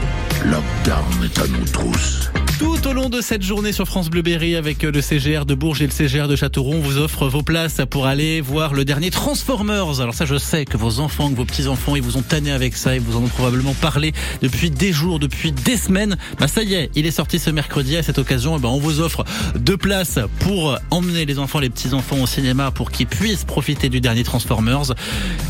lockdown 0.45 1.25
est 1.25 1.39
à 1.39 1.47
nos 1.47 1.65
trousses. 1.65 2.31
Tout 2.59 2.89
au 2.89 2.93
long 2.93 3.09
de 3.09 3.21
cette 3.21 3.43
journée 3.43 3.73
sur 3.73 3.87
France 3.87 4.11
Bleu 4.11 4.23
avec 4.57 4.83
le 4.83 5.01
CGR 5.01 5.47
de 5.47 5.55
Bourges 5.55 5.81
et 5.81 5.87
le 5.87 5.93
CGR 5.93 6.27
de 6.27 6.35
Châteauroux, 6.35 6.75
on 6.75 6.81
vous 6.81 6.99
offre 6.99 7.29
vos 7.29 7.43
places 7.43 7.81
pour 7.89 8.07
aller 8.07 8.41
voir 8.41 8.75
le 8.75 8.85
dernier 8.85 9.11
Transformers. 9.11 10.01
Alors 10.01 10.13
ça, 10.13 10.25
je 10.25 10.37
sais 10.37 10.65
que 10.65 10.77
vos 10.77 10.99
enfants, 10.99 11.31
que 11.31 11.37
vos 11.37 11.45
petits-enfants, 11.45 11.95
ils 11.95 12.03
vous 12.03 12.17
ont 12.17 12.23
tanné 12.23 12.51
avec 12.51 12.77
ça, 12.77 12.97
ils 12.97 13.01
vous 13.01 13.17
en 13.17 13.23
ont 13.23 13.29
probablement 13.29 13.75
parlé 13.75 14.13
depuis 14.43 14.71
des 14.71 14.93
jours, 14.93 15.21
depuis 15.21 15.53
des 15.53 15.77
semaines. 15.77 16.17
Bah 16.41 16.49
ça 16.49 16.65
y 16.65 16.75
est, 16.75 16.91
il 16.97 17.07
est 17.07 17.13
sorti 17.13 17.39
ce 17.39 17.51
mercredi. 17.51 17.97
À 17.97 18.03
cette 18.03 18.19
occasion, 18.19 18.57
eh 18.57 18.61
ben, 18.61 18.69
on 18.69 18.79
vous 18.79 19.01
offre 19.01 19.25
deux 19.57 19.77
places 19.77 20.19
pour 20.41 20.77
emmener 20.91 21.27
les 21.27 21.39
enfants, 21.39 21.61
les 21.61 21.71
petits-enfants 21.71 22.21
au 22.21 22.27
cinéma 22.27 22.73
pour 22.73 22.91
qu'ils 22.91 23.07
puissent 23.07 23.45
profiter 23.45 23.89
du 23.89 24.01
dernier 24.01 24.25
Transformers. 24.25 24.95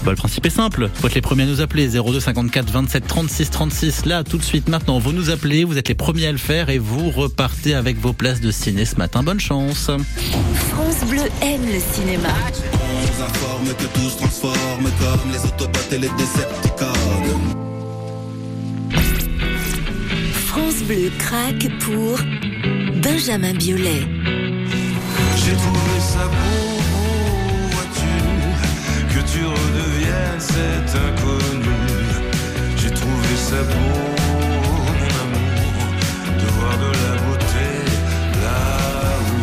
Bah, 0.05 0.11
le 0.11 0.17
principe 0.17 0.45
est 0.45 0.51
simple. 0.51 0.91
Faut 0.95 1.07
être 1.07 1.15
les 1.15 1.23
premiers 1.23 1.45
à 1.45 1.47
nous 1.47 1.63
appeler 1.63 1.89
02 1.89 2.21
54 2.21 2.71
27 2.71 3.07
36 3.07 3.51
36. 3.51 4.05
Là, 4.05 4.25
tout 4.25 4.37
de 4.37 4.45
suite, 4.45 4.69
maintenant, 4.69 4.99
vous 4.99 5.13
nous 5.13 5.31
appelez, 5.31 5.65
vous 5.65 5.79
êtes 5.79 5.89
les 5.89 5.95
premiers 5.95 6.27
à 6.27 6.33
le 6.33 6.39
faire 6.39 6.69
et 6.69 6.79
vous 6.79 6.98
vous 6.99 7.11
repartez 7.11 7.75
avec 7.75 7.97
vos 7.99 8.13
places 8.13 8.41
de 8.41 8.51
ciné 8.51 8.85
ce 8.85 8.97
matin. 8.97 9.23
Bonne 9.23 9.39
chance. 9.39 9.91
France 10.71 11.05
Bleu 11.09 11.23
aime 11.43 11.65
le 11.65 11.81
cinéma. 11.95 12.29
On 12.73 13.07
vous 13.07 13.23
informe 13.23 13.69
que 13.69 13.85
tout 13.95 14.09
se 14.11 14.17
transforme 14.17 14.91
comme 14.99 15.31
les 15.31 15.45
Autobots 15.45 15.93
et 15.93 15.99
les 15.99 16.09
Decepticons. 16.09 16.87
France 20.47 20.83
Bleu 20.87 21.11
craque 21.19 21.69
pour 21.81 22.19
Benjamin 23.01 23.55
Biolay. 23.55 24.03
J'ai 25.37 25.55
trouvé 25.55 26.01
ça 26.01 26.25
beau, 26.27 26.81
beau, 26.91 27.69
vois-tu, 27.71 28.15
que 29.15 29.21
tu 29.33 29.45
redeviennes 29.45 30.41
cet 30.41 30.97
inconnu. 30.97 31.79
J'ai 32.77 32.91
trouvé 32.91 33.37
ça 33.37 33.63
beau, 33.63 34.08
de 36.79 36.87
la 36.87 37.15
beauté 37.27 37.67
là 38.43 38.61
où. 39.29 39.39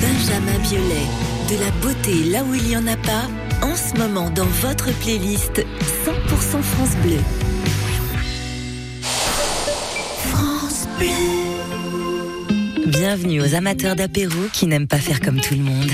Benjamin 0.00 0.58
Biolay. 0.62 1.06
De 1.50 1.56
la 1.60 1.70
beauté 1.80 2.14
là 2.30 2.42
où 2.44 2.54
il 2.54 2.62
n'y 2.64 2.76
en 2.76 2.86
a 2.86 2.96
pas, 2.96 3.28
en 3.62 3.74
ce 3.76 3.96
moment 3.98 4.30
dans 4.30 4.46
votre 4.46 4.90
playlist 5.00 5.64
100% 6.04 6.62
France 6.62 6.96
Bleu. 7.02 7.18
France 10.30 10.88
Bleu. 10.98 12.86
Bienvenue 12.86 13.40
aux 13.42 13.54
amateurs 13.54 13.96
d'apéro 13.96 14.40
qui 14.52 14.66
n'aiment 14.66 14.88
pas 14.88 14.98
faire 14.98 15.20
comme 15.20 15.40
tout 15.40 15.54
le 15.54 15.62
monde. 15.62 15.90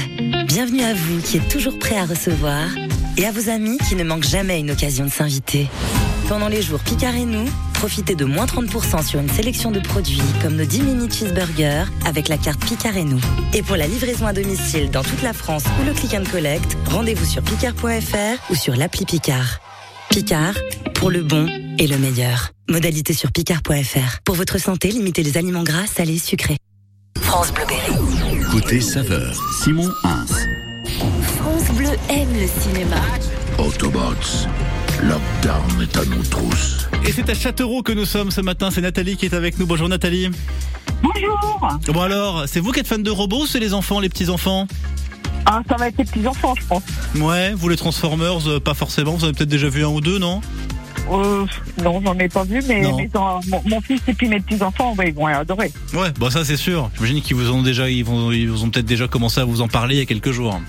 Bienvenue 0.47 0.83
à 0.83 0.95
vous 0.95 1.21
qui 1.21 1.37
êtes 1.37 1.49
toujours 1.49 1.78
prêts 1.78 1.99
à 1.99 2.07
recevoir 2.07 2.69
et 3.17 3.26
à 3.26 3.33
vos 3.33 3.50
amis 3.50 3.78
qui 3.88 3.97
ne 3.97 4.05
manquent 4.05 4.28
jamais 4.28 4.61
une 4.61 4.71
occasion 4.71 5.05
de 5.05 5.11
s'inviter. 5.11 5.69
Pendant 6.28 6.49
les 6.49 6.62
jours 6.62 6.81
Picard 6.81 7.14
et 7.14 7.25
nous, 7.25 7.49
profitez 7.79 8.17
de 8.17 8.25
moins 8.25 8.47
30% 8.47 9.07
sur 9.07 9.21
une 9.21 9.29
sélection 9.29 9.71
de 9.71 9.79
produits 9.79 10.21
comme 10.43 10.57
nos 10.57 10.65
10 10.65 10.83
mini 10.83 11.09
cheeseburgers 11.09 11.85
avec 12.05 12.29
la 12.29 12.37
carte 12.37 12.65
Picard 12.65 12.97
et 12.97 13.05
nous. 13.05 13.21
Et 13.55 13.63
pour 13.63 13.77
la 13.77 13.87
livraison 13.87 14.27
à 14.27 14.33
domicile 14.33 14.91
dans 14.91 15.05
toute 15.05 15.23
la 15.23 15.33
France 15.33 15.63
ou 15.81 15.87
le 15.87 15.93
click 15.93 16.13
and 16.15 16.25
collect, 16.31 16.77
rendez-vous 16.87 17.25
sur 17.25 17.41
picard.fr 17.43 18.51
ou 18.51 18.57
sur 18.57 18.75
l'appli 18.75 19.05
Picard. 19.05 19.61
Picard, 20.11 20.55
pour 20.95 21.11
le 21.11 21.23
bon 21.23 21.47
et 21.79 21.87
le 21.87 21.99
meilleur. 21.99 22.51
Modalité 22.69 23.13
sur 23.13 23.31
picard.fr. 23.31 24.21
Pour 24.25 24.35
votre 24.35 24.59
santé, 24.59 24.91
limitez 24.91 25.23
les 25.23 25.37
aliments 25.37 25.63
gras, 25.63 25.87
salés, 25.87 26.19
sucrés. 26.19 26.59
France 27.21 27.53
Bleu 27.53 27.65
Berry. 27.69 28.41
Côté 28.51 28.81
saveur, 28.81 29.41
Simon 29.63 29.91
Hins. 30.03 30.27
France 31.37 31.71
Bleu 31.77 31.91
aime 32.11 32.33
le 32.33 32.49
cinéma. 32.61 33.03
Autobots, 33.59 34.49
Lockdown 35.02 35.83
est 35.83 35.97
à 35.97 36.05
nos 36.05 36.23
trousses. 36.23 36.88
Et 37.07 37.12
c'est 37.12 37.28
à 37.31 37.35
Châteauroux 37.35 37.83
que 37.83 37.93
nous 37.93 38.05
sommes 38.05 38.31
ce 38.31 38.40
matin. 38.40 38.71
C'est 38.71 38.81
Nathalie 38.81 39.17
qui 39.17 39.26
est 39.26 39.35
avec 39.35 39.59
nous. 39.59 39.67
Bonjour 39.67 39.88
Nathalie. 39.88 40.28
Bonjour 41.02 41.69
Bon 41.93 42.00
alors, 42.00 42.45
c'est 42.49 42.59
vous 42.61 42.73
qui 42.73 42.81
êtes 42.81 42.87
fan 42.88 43.02
de 43.02 43.11
robots 43.11 43.43
ou 43.43 43.47
c'est 43.47 43.61
les 43.61 43.75
enfants, 43.75 44.00
les 44.00 44.09
petits-enfants? 44.09 44.67
Ah, 45.47 45.62
ça 45.69 45.76
va 45.76 45.88
être 45.88 45.99
les 45.99 46.05
petits-enfants, 46.05 46.55
je 46.61 46.67
pense. 46.67 46.83
Ouais, 47.17 47.52
vous 47.55 47.69
les 47.69 47.76
Transformers, 47.76 48.49
euh, 48.49 48.61
pas 48.61 48.75
forcément. 48.75 49.12
Vous 49.12 49.25
avez 49.25 49.33
peut-être 49.33 49.49
déjà 49.49 49.69
vu 49.69 49.85
un 49.85 49.88
ou 49.88 50.00
deux, 50.00 50.19
non? 50.19 50.40
Euh, 51.11 51.47
non, 51.83 52.02
j'en 52.05 52.19
ai 52.19 52.28
pas 52.28 52.45
vu, 52.45 52.61
mais 52.69 52.85
en- 52.85 53.40
mon, 53.49 53.62
mon 53.64 53.81
fils 53.81 54.00
et 54.09 54.12
puis 54.12 54.28
mes 54.28 54.40
petits-enfants, 54.40 54.95
ouais, 54.99 55.09
ils 55.09 55.14
vont 55.14 55.26
adorer. 55.26 55.73
Ouais, 55.95 56.11
bah 56.19 56.31
ça 56.31 56.45
c'est 56.45 56.59
sûr. 56.59 56.90
J'imagine 56.97 57.23
qu'ils 57.23 57.37
vous 57.37 57.50
ont 57.50 57.62
déjà, 57.62 57.88
ils, 57.88 58.05
vont, 58.05 58.31
ils 58.31 58.50
vous 58.50 58.64
ont 58.64 58.69
peut-être 58.69 58.85
déjà 58.85 59.09
commencé 59.09 59.40
à 59.40 59.45
vous 59.47 59.62
en 59.62 59.69
parler 59.69 59.95
il 59.95 59.99
y 60.00 60.02
a 60.02 60.07
quelques 60.07 60.33
jours. 60.33 60.61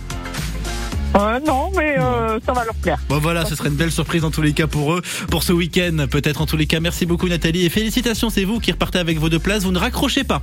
Euh, 1.15 1.39
non, 1.45 1.71
mais 1.75 1.97
euh, 1.99 2.39
ça 2.45 2.53
va 2.53 2.65
leur 2.65 2.75
plaire. 2.75 2.99
Bon 3.09 3.19
voilà, 3.19 3.45
ce 3.45 3.55
serait 3.55 3.69
une 3.69 3.75
belle 3.75 3.91
surprise 3.91 4.23
en 4.23 4.31
tous 4.31 4.41
les 4.41 4.53
cas 4.53 4.67
pour 4.67 4.93
eux, 4.93 5.01
pour 5.29 5.43
ce 5.43 5.53
week-end 5.53 6.05
peut-être 6.09 6.41
en 6.41 6.45
tous 6.45 6.57
les 6.57 6.67
cas. 6.67 6.79
Merci 6.79 7.05
beaucoup 7.05 7.27
Nathalie 7.27 7.65
et 7.65 7.69
félicitations, 7.69 8.29
c'est 8.29 8.43
vous 8.43 8.59
qui 8.59 8.71
repartez 8.71 8.99
avec 8.99 9.17
vos 9.17 9.29
deux 9.29 9.39
places. 9.39 9.63
Vous 9.63 9.71
ne 9.71 9.79
raccrochez 9.79 10.23
pas. 10.23 10.41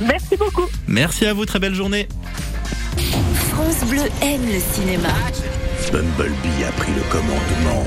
Merci 0.00 0.36
beaucoup. 0.38 0.66
Merci 0.88 1.26
à 1.26 1.34
vous, 1.34 1.44
très 1.44 1.58
belle 1.58 1.74
journée. 1.74 2.08
France 3.50 3.84
Bleu 3.88 4.02
aime 4.22 4.46
le 4.46 4.60
cinéma. 4.74 5.08
Bumblebee 5.92 6.64
a 6.66 6.72
pris 6.72 6.92
le 6.94 7.02
commandement. 7.10 7.86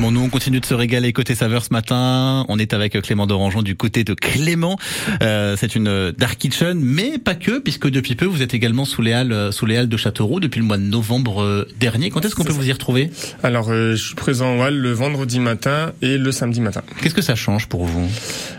Bon, 0.00 0.10
nous 0.10 0.22
on 0.22 0.30
continue 0.30 0.60
de 0.60 0.64
se 0.66 0.72
régaler 0.72 1.12
côté 1.12 1.34
saveur 1.34 1.62
ce 1.62 1.74
matin. 1.74 2.46
On 2.48 2.58
est 2.58 2.72
avec 2.72 2.98
Clément 3.02 3.26
d'Orangeon 3.26 3.60
du 3.60 3.76
côté 3.76 4.02
de 4.02 4.14
Clément. 4.14 4.78
Euh, 5.22 5.56
c'est 5.58 5.76
une 5.76 6.10
dark 6.16 6.38
kitchen, 6.38 6.78
mais 6.80 7.18
pas 7.18 7.34
que, 7.34 7.58
puisque 7.58 7.86
depuis 7.86 8.14
peu 8.14 8.24
vous 8.24 8.40
êtes 8.40 8.54
également 8.54 8.86
sous 8.86 9.02
les 9.02 9.12
halles, 9.12 9.52
sous 9.52 9.66
les 9.66 9.76
halles 9.76 9.90
de 9.90 9.96
Châteauroux 9.98 10.40
depuis 10.40 10.58
le 10.60 10.64
mois 10.64 10.78
de 10.78 10.84
novembre 10.84 11.42
euh, 11.42 11.68
dernier. 11.78 12.08
Quand 12.08 12.24
est-ce 12.24 12.34
qu'on 12.34 12.44
peut 12.44 12.52
vous 12.52 12.66
y 12.66 12.72
retrouver? 12.72 13.10
Alors, 13.42 13.68
euh, 13.70 13.92
je 13.94 14.02
suis 14.02 14.14
présent 14.14 14.56
en 14.56 14.60
Hall 14.60 14.74
le 14.74 14.90
vendredi 14.92 15.38
matin 15.38 15.92
et 16.00 16.16
le 16.16 16.32
samedi 16.32 16.62
matin. 16.62 16.80
Qu'est-ce 17.02 17.14
que 17.14 17.20
ça 17.22 17.34
change 17.34 17.66
pour 17.68 17.84
vous? 17.84 18.08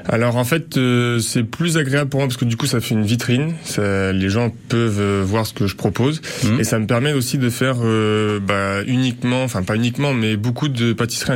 Alors 0.08 0.36
en 0.36 0.44
fait, 0.44 0.78
euh, 0.78 1.18
c'est 1.20 1.44
plus 1.44 1.78
agréable 1.78 2.10
pour 2.12 2.20
moi 2.20 2.28
parce 2.28 2.38
que 2.38 2.46
du 2.46 2.56
coup, 2.58 2.68
ça 2.68 2.82
fait 2.82 2.94
une 2.94 3.06
vitrine. 3.06 3.54
Ça- 3.64 4.14
les 4.14 4.30
gens 4.30 4.54
peuvent 4.70 5.00
euh, 5.00 5.24
voir 5.26 5.48
ce 5.48 5.54
que 5.54 5.66
je 5.66 5.76
propose 5.76 6.22
Mhm. 6.44 6.60
et 6.60 6.64
ça 6.64 6.78
me 6.78 6.86
permet 6.86 7.14
aussi 7.14 7.40
de 7.40 7.50
faire 7.50 7.78
euh, 7.82 8.40
bah, 8.40 8.84
uniquement, 8.86 9.44
enfin 9.44 9.64
pas 9.64 9.76
uniquement, 9.76 10.14
mais 10.14 10.36
beaucoup 10.38 10.68
de 10.68 10.94
pâtisseries 10.94 11.31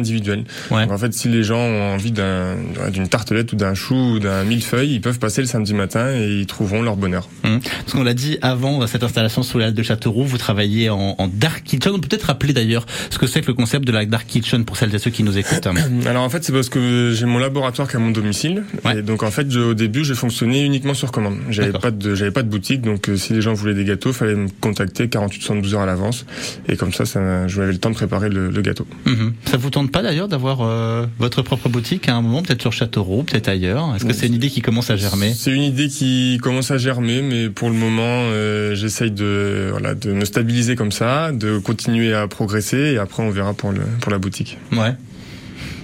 Ouais. 0.72 0.84
Donc, 0.84 0.92
en 0.92 0.98
fait, 0.98 1.14
si 1.14 1.28
les 1.30 1.44
gens 1.44 1.60
ont 1.60 1.94
envie 1.94 2.12
d'un- 2.12 2.56
d'une 2.92 3.08
tartelette 3.08 3.54
ou 3.54 3.56
d'un 3.56 3.74
chou 3.74 3.96
ou 3.96 4.20
d'un 4.20 4.44
millefeuille, 4.44 4.94
ils 4.96 5.02
peuvent 5.02 5.20
passer 5.20 5.42
le 5.42 5.48
samedi 5.48 5.74
matin 5.74 6.14
et 6.14 6.28
ils 6.42 6.46
trouveront 6.46 6.82
leur 6.82 6.96
bonheur. 6.96 7.28
Hum. 7.44 7.60
Parce 7.62 7.94
qu'on 7.94 8.04
l'a 8.04 8.14
dit 8.14 8.38
avant 8.42 8.86
cette 8.88 9.04
installation 9.04 9.44
sous 9.44 9.60
halles 9.60 9.74
de 9.74 9.84
Châteauroux, 9.84 10.24
vous 10.26 10.38
travaillez 10.38 10.90
en, 10.90 11.16
en 11.18 11.28
dark 11.28 11.64
kitchen. 11.64 11.94
On 11.96 12.00
peut 12.00 12.08
peut-être 12.08 12.24
rappeler 12.28 12.54
d'ailleurs 12.54 12.86
ce 13.10 13.18
que 13.18 13.28
c'est 13.28 13.42
que 13.42 13.48
le 13.48 13.54
concept 13.54 13.86
de 13.86 13.92
la 13.92 14.06
dark 14.06 14.28
kitchen 14.28 14.66
pour 14.66 14.78
celles 14.78 14.94
et 14.94 15.00
ceux 15.00 15.12
qui 15.12 15.24
nous 15.24 15.38
écoutent. 15.38 15.68
Alors 16.08 16.24
en 16.24 16.30
fait, 16.30 16.44
c'est 16.44 16.54
parce 16.54 16.70
que 16.70 17.12
j'ai 17.16 17.26
mon 17.26 17.40
laboratoire 17.40 17.88
qui 17.88 17.94
est 17.96 18.00
à 18.00 18.02
mon 18.02 18.12
domicile. 18.12 18.64
Ouais. 18.84 19.00
Et 19.00 19.02
donc 19.02 19.24
en 19.24 19.32
fait, 19.32 19.50
je- 19.52 19.60
au 19.60 19.74
début, 19.74 20.04
je 20.04 20.14
fonctionnais 20.14 20.64
uniquement 20.66 20.94
sur 20.94 21.12
commande. 21.12 21.38
J'avais 21.50 21.68
D'accord. 21.68 21.82
pas 21.82 21.92
de, 21.92 22.16
j'avais 22.16 22.32
pas 22.32 22.44
de 22.44 22.50
boutique, 22.50 22.82
donc 22.82 23.10
euh, 23.10 23.16
si 23.18 23.34
les 23.34 23.42
gens 23.42 23.54
voulaient 23.54 23.74
des 23.74 23.86
gâteaux, 23.86 24.14
fallait 24.14 24.36
me 24.36 24.48
contacter 24.62 25.08
48-72 25.08 25.74
heures 25.76 25.82
à 25.82 25.86
l'avance. 25.86 26.26
Et 26.70 26.76
comme 26.78 26.94
ça, 26.94 27.06
ça, 27.06 27.48
je 27.48 27.60
m'avais 27.60 27.72
le 27.74 27.78
temps 27.78 27.90
de 27.90 27.96
préparer 27.96 28.30
le, 28.30 28.50
le 28.50 28.62
gâteau. 28.62 28.88
Mhm. 29.06 29.34
Ça 29.46 29.58
vous 29.58 29.70
tente 29.76 29.92
pas 29.92 30.02
d'ailleurs 30.02 30.30
d'avoir 30.30 30.62
euh, 30.62 31.06
votre 31.20 31.42
propre 31.42 31.68
boutique 31.68 32.08
à 32.08 32.16
un 32.16 32.22
moment, 32.22 32.42
peut-être 32.42 32.62
sur 32.62 32.72
Châteauroux, 32.72 33.24
peut-être 33.24 33.50
ailleurs? 33.50 33.94
Est-ce 33.94 34.06
que 34.06 34.14
c'est 34.14 34.28
une 34.28 34.36
idée 34.36 34.50
qui 34.50 34.62
commence 34.62 34.90
à 34.90 34.96
germer? 34.96 35.34
C'est 35.34 35.52
une 35.52 35.64
idée 35.64 35.90
qui 35.90 36.40
commence 36.42 36.72
à 36.72 36.78
germer, 36.78 37.22
mais 37.22 37.50
pour 37.50 37.70
le 37.70 37.76
moment, 37.76 38.02
euh, 38.02 38.74
j'essaye 38.74 39.12
de, 39.12 39.68
voilà, 39.72 39.94
de 39.94 40.14
me 40.14 40.24
stabiliser 40.24 40.78
comme 40.78 40.94
ça, 40.94 41.34
de 41.34 41.58
continuer 41.58 42.14
à 42.14 42.26
progresser, 42.30 42.94
et 42.94 42.98
après 42.98 43.22
on 43.22 43.32
verra 43.32 43.54
pour 43.54 43.74
le, 43.74 43.82
pour 44.00 44.14
la 44.14 44.18
boutique. 44.18 44.58
Ouais. 44.72 44.96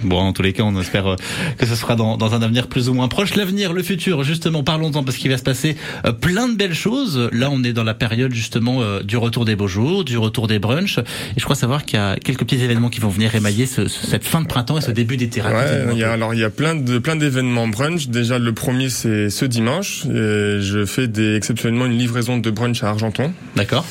Bon, 0.02 0.18
en 0.18 0.32
tous 0.32 0.42
les 0.42 0.52
cas, 0.52 0.62
on 0.64 0.78
espère 0.80 1.06
euh, 1.06 1.16
que 1.58 1.66
ce 1.66 1.74
sera 1.74 1.94
dans, 1.96 2.16
dans 2.16 2.34
un 2.34 2.42
avenir 2.42 2.66
plus 2.66 2.88
ou 2.88 2.94
moins 2.94 3.08
proche. 3.08 3.34
L'avenir, 3.36 3.72
le 3.72 3.82
futur, 3.82 4.22
justement, 4.24 4.62
parlons-en 4.62 5.02
parce 5.04 5.16
qu'il 5.16 5.30
va 5.30 5.38
se 5.38 5.42
passer 5.42 5.76
euh, 6.06 6.12
plein 6.12 6.48
de 6.48 6.54
belles 6.56 6.74
choses. 6.74 7.28
Là, 7.32 7.48
on 7.50 7.62
est 7.64 7.72
dans 7.72 7.84
la 7.84 7.94
période 7.94 8.32
justement 8.34 8.82
euh, 8.82 9.02
du 9.02 9.16
retour 9.16 9.44
des 9.44 9.56
beaux 9.56 9.68
jours, 9.68 10.04
du 10.04 10.18
retour 10.18 10.46
des 10.48 10.58
brunchs. 10.58 10.98
Et 10.98 11.38
je 11.38 11.44
crois 11.44 11.56
savoir 11.56 11.84
qu'il 11.84 11.98
y 11.98 12.02
a 12.02 12.16
quelques 12.16 12.40
petits 12.44 12.62
événements 12.62 12.88
qui 12.90 13.00
vont 13.00 13.08
venir 13.08 13.34
émailler 13.34 13.66
ce- 13.66 13.88
ce- 13.88 14.06
cette 14.06 14.24
fin 14.24 14.40
de 14.42 14.46
printemps 14.46 14.78
et 14.78 14.80
ce 14.82 14.90
début 14.90 15.16
d'été. 15.16 15.40
Ouais, 15.42 15.96
y 15.96 16.04
a, 16.04 16.12
alors 16.12 16.34
il 16.34 16.40
y 16.40 16.44
a 16.44 16.50
plein 16.50 16.74
de 16.74 16.98
plein 16.98 17.16
d'événements 17.16 17.68
brunch. 17.68 18.08
Déjà 18.08 18.38
le 18.38 18.52
premier 18.52 18.88
c'est 18.90 19.30
ce 19.30 19.44
dimanche. 19.44 20.04
Et 20.06 20.60
je 20.60 20.84
fais 20.86 21.08
des, 21.08 21.36
exceptionnellement 21.36 21.86
une 21.86 21.98
livraison 21.98 22.38
de 22.38 22.50
brunch 22.50 22.82
à 22.82 22.88
Argenton. 22.90 23.32
D'accord. 23.56 23.84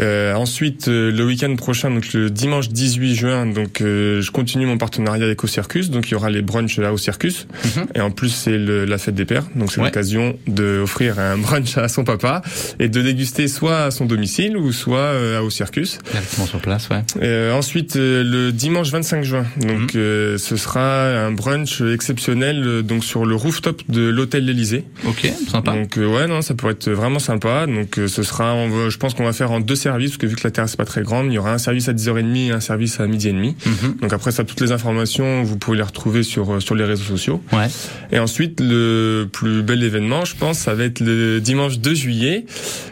Euh, 0.00 0.34
ensuite 0.34 0.88
euh, 0.88 1.10
le 1.10 1.24
week-end 1.24 1.54
prochain, 1.56 1.90
donc 1.90 2.12
le 2.12 2.30
dimanche 2.30 2.68
18 2.68 3.14
juin, 3.14 3.46
donc 3.46 3.80
euh, 3.80 4.20
je 4.20 4.30
continue 4.30 4.66
mon 4.66 4.78
partenariat 4.78 5.24
avec 5.24 5.42
Au 5.42 5.46
Circus. 5.46 5.90
Donc 5.90 6.08
il 6.08 6.12
y 6.12 6.14
aura 6.14 6.30
les 6.30 6.42
brunchs 6.42 6.78
là 6.78 6.92
au 6.92 6.98
Circus. 6.98 7.46
Mhm. 7.64 7.86
Et 7.94 8.00
en 8.00 8.10
plus 8.10 8.28
c'est 8.30 8.56
la 8.58 8.98
fête 8.98 9.14
des 9.14 9.24
pères. 9.24 9.44
Donc 9.56 9.72
c'est 9.72 9.78
Ouais. 9.80 9.86
l'occasion 9.86 10.36
de 10.46 10.80
offrir 10.82 11.18
un 11.18 11.36
brunch 11.38 11.76
à 11.78 11.88
son 11.88 12.04
papa 12.04 12.42
et 12.78 12.88
de 12.88 13.02
déguster 13.02 13.48
soit 13.48 13.84
à 13.84 13.90
son 13.90 14.04
domicile 14.04 14.56
ou 14.56 14.72
soit 14.72 14.98
euh, 14.98 15.40
au 15.40 15.50
Circus. 15.50 15.98
Directement 16.10 16.46
sur 16.46 16.60
place, 16.60 16.88
ouais. 16.90 17.02
Euh, 17.22 17.52
ensuite, 17.52 17.96
euh, 17.96 18.22
le 18.24 18.52
dimanche 18.52 18.90
25 18.90 19.24
juin, 19.24 19.46
donc 19.60 19.94
euh, 19.96 20.38
ce 20.38 20.56
sera 20.56 21.06
un 21.26 21.32
brunch 21.32 21.80
exceptionnel 21.80 22.82
donc 22.82 23.04
sur 23.04 23.24
le 23.26 23.34
rooftop 23.34 23.82
de 23.88 24.02
l'hôtel 24.08 24.44
l'Élysée. 24.44 24.84
Ok, 25.06 25.30
sympa. 25.50 25.72
Donc 25.72 25.96
euh, 25.98 26.06
ouais, 26.06 26.26
non, 26.26 26.42
ça 26.42 26.54
pourrait 26.54 26.72
être 26.72 26.90
vraiment 26.90 27.18
sympa. 27.18 27.66
Donc 27.66 27.98
euh, 27.98 28.08
ce 28.08 28.22
sera, 28.22 28.54
on 28.54 28.68
va- 28.68 28.88
je 28.88 28.96
pense 28.96 29.14
qu'on 29.14 29.24
va 29.24 29.32
faire 29.32 29.50
en 29.50 29.60
deux 29.60 29.76
services, 29.88 30.10
parce 30.10 30.18
que 30.18 30.26
vu 30.26 30.36
que 30.36 30.44
la 30.44 30.50
terrasse 30.50 30.72
n'est 30.72 30.84
pas 30.84 30.84
très 30.84 31.02
grande, 31.02 31.26
il 31.26 31.34
y 31.34 31.38
aura 31.38 31.52
un 31.52 31.58
service 31.58 31.88
à 31.88 31.92
10h30 31.92 32.48
et 32.48 32.50
un 32.52 32.60
service 32.60 33.00
à 33.00 33.06
midi 33.06 33.28
et 33.28 33.32
demi. 33.32 33.56
Mhm. 33.66 33.96
Donc 34.02 34.12
après 34.12 34.32
ça, 34.32 34.44
toutes 34.44 34.60
les 34.60 34.72
informations, 34.72 35.42
vous 35.42 35.56
pouvez 35.56 35.76
les 35.76 35.82
retrouver 35.82 36.22
sur, 36.22 36.54
euh, 36.54 36.60
sur 36.60 36.74
les 36.74 36.84
réseaux 36.84 37.04
sociaux. 37.04 37.42
Ouais. 37.52 37.68
Et 38.12 38.18
ensuite, 38.18 38.60
le 38.60 39.28
plus 39.30 39.62
bel 39.62 39.82
événement, 39.82 40.24
je 40.24 40.36
pense, 40.36 40.58
ça 40.58 40.74
va 40.74 40.84
être 40.84 41.00
le 41.00 41.40
dimanche 41.40 41.78
2 41.78 41.94
juillet. 41.94 42.44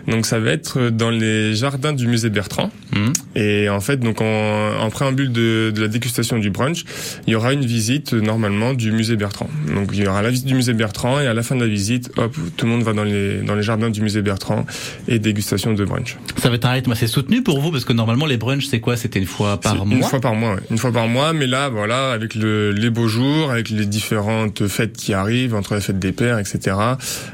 Donc 0.09 0.27
ça 0.27 0.39
va 0.39 0.51
être 0.51 0.91
dans 0.91 1.11
les 1.11 1.55
jardins 1.55 1.93
du 1.93 2.07
musée 2.07 2.31
Bertrand. 2.31 2.71
Mhm. 2.95 3.13
Et 3.35 3.69
en 3.69 3.81
fait, 3.81 3.99
donc 3.99 4.21
en, 4.21 4.79
en 4.81 4.91
préambule 4.91 5.33
de, 5.33 5.73
de 5.75 5.81
la 5.81 5.89
dégustation 5.89 6.39
du 6.39 6.51
brunch, 6.51 6.85
il 7.27 7.33
y 7.33 7.37
aura 7.37 7.53
une 7.53 7.67
visite 7.67 8.15
euh, 8.15 8.21
normalement 8.21 8.73
du 8.75 8.93
musée 8.93 9.17
Bertrand. 9.17 9.51
Donc 9.75 9.91
il 9.93 10.03
y 10.03 10.07
aura 10.07 10.23
la 10.23 10.31
visite 10.31 10.47
du 10.47 10.55
musée 10.55 10.73
Bertrand 10.73 11.21
et 11.21 11.27
à 11.27 11.35
la 11.35 11.43
fin 11.43 11.57
de 11.57 11.61
la 11.61 11.67
visite, 11.69 12.11
hop, 12.17 12.35
tout 12.57 12.67
le 12.67 12.73
monde 12.73 12.83
va 12.83 12.93
dans 12.93 13.05
les 13.05 13.43
dans 13.43 13.55
les 13.55 13.63
jardins 13.63 13.91
du 13.91 14.01
musée 14.01 14.23
Bertrand 14.23 14.65
et 15.09 15.19
dégustation 15.19 15.73
de 15.75 15.85
brunch. 15.85 16.17
Ça 16.39 16.49
va 16.49 16.57
être 16.57 16.65
un 16.67 16.73
rythme 16.87 16.93
assez 16.93 17.07
soutenu 17.09 17.43
pour 17.43 17.61
vous 17.61 17.73
parce 17.73 17.85
que 17.85 17.93
normalement 17.93 18.27
les 18.27 18.37
brunchs 18.37 18.67
c'est 18.67 18.81
quoi? 18.81 18.97
C'était 18.97 19.19
une 19.19 19.27
fois 19.27 19.61
par 19.61 19.85
mois? 19.85 19.97
Une 19.97 20.03
fois 20.05 20.21
par 20.21 20.35
mois, 20.35 20.55
ouais. 20.55 20.61
une 20.71 20.79
fois 20.79 20.93
par 20.93 21.09
mois. 21.09 21.33
Mais 21.33 21.47
là, 21.47 21.69
voilà, 21.69 22.13
avec 22.13 22.35
le, 22.35 22.71
les 22.71 22.91
beaux 22.91 23.09
jours, 23.09 23.51
avec 23.51 23.71
les 23.71 23.87
différentes 23.87 24.67
fêtes 24.69 24.93
qui 24.97 25.13
arrivent, 25.13 25.55
entre 25.55 25.75
la 25.75 25.81
fête 25.81 25.99
des 25.99 26.13
pères, 26.13 26.39
etc. 26.39 26.77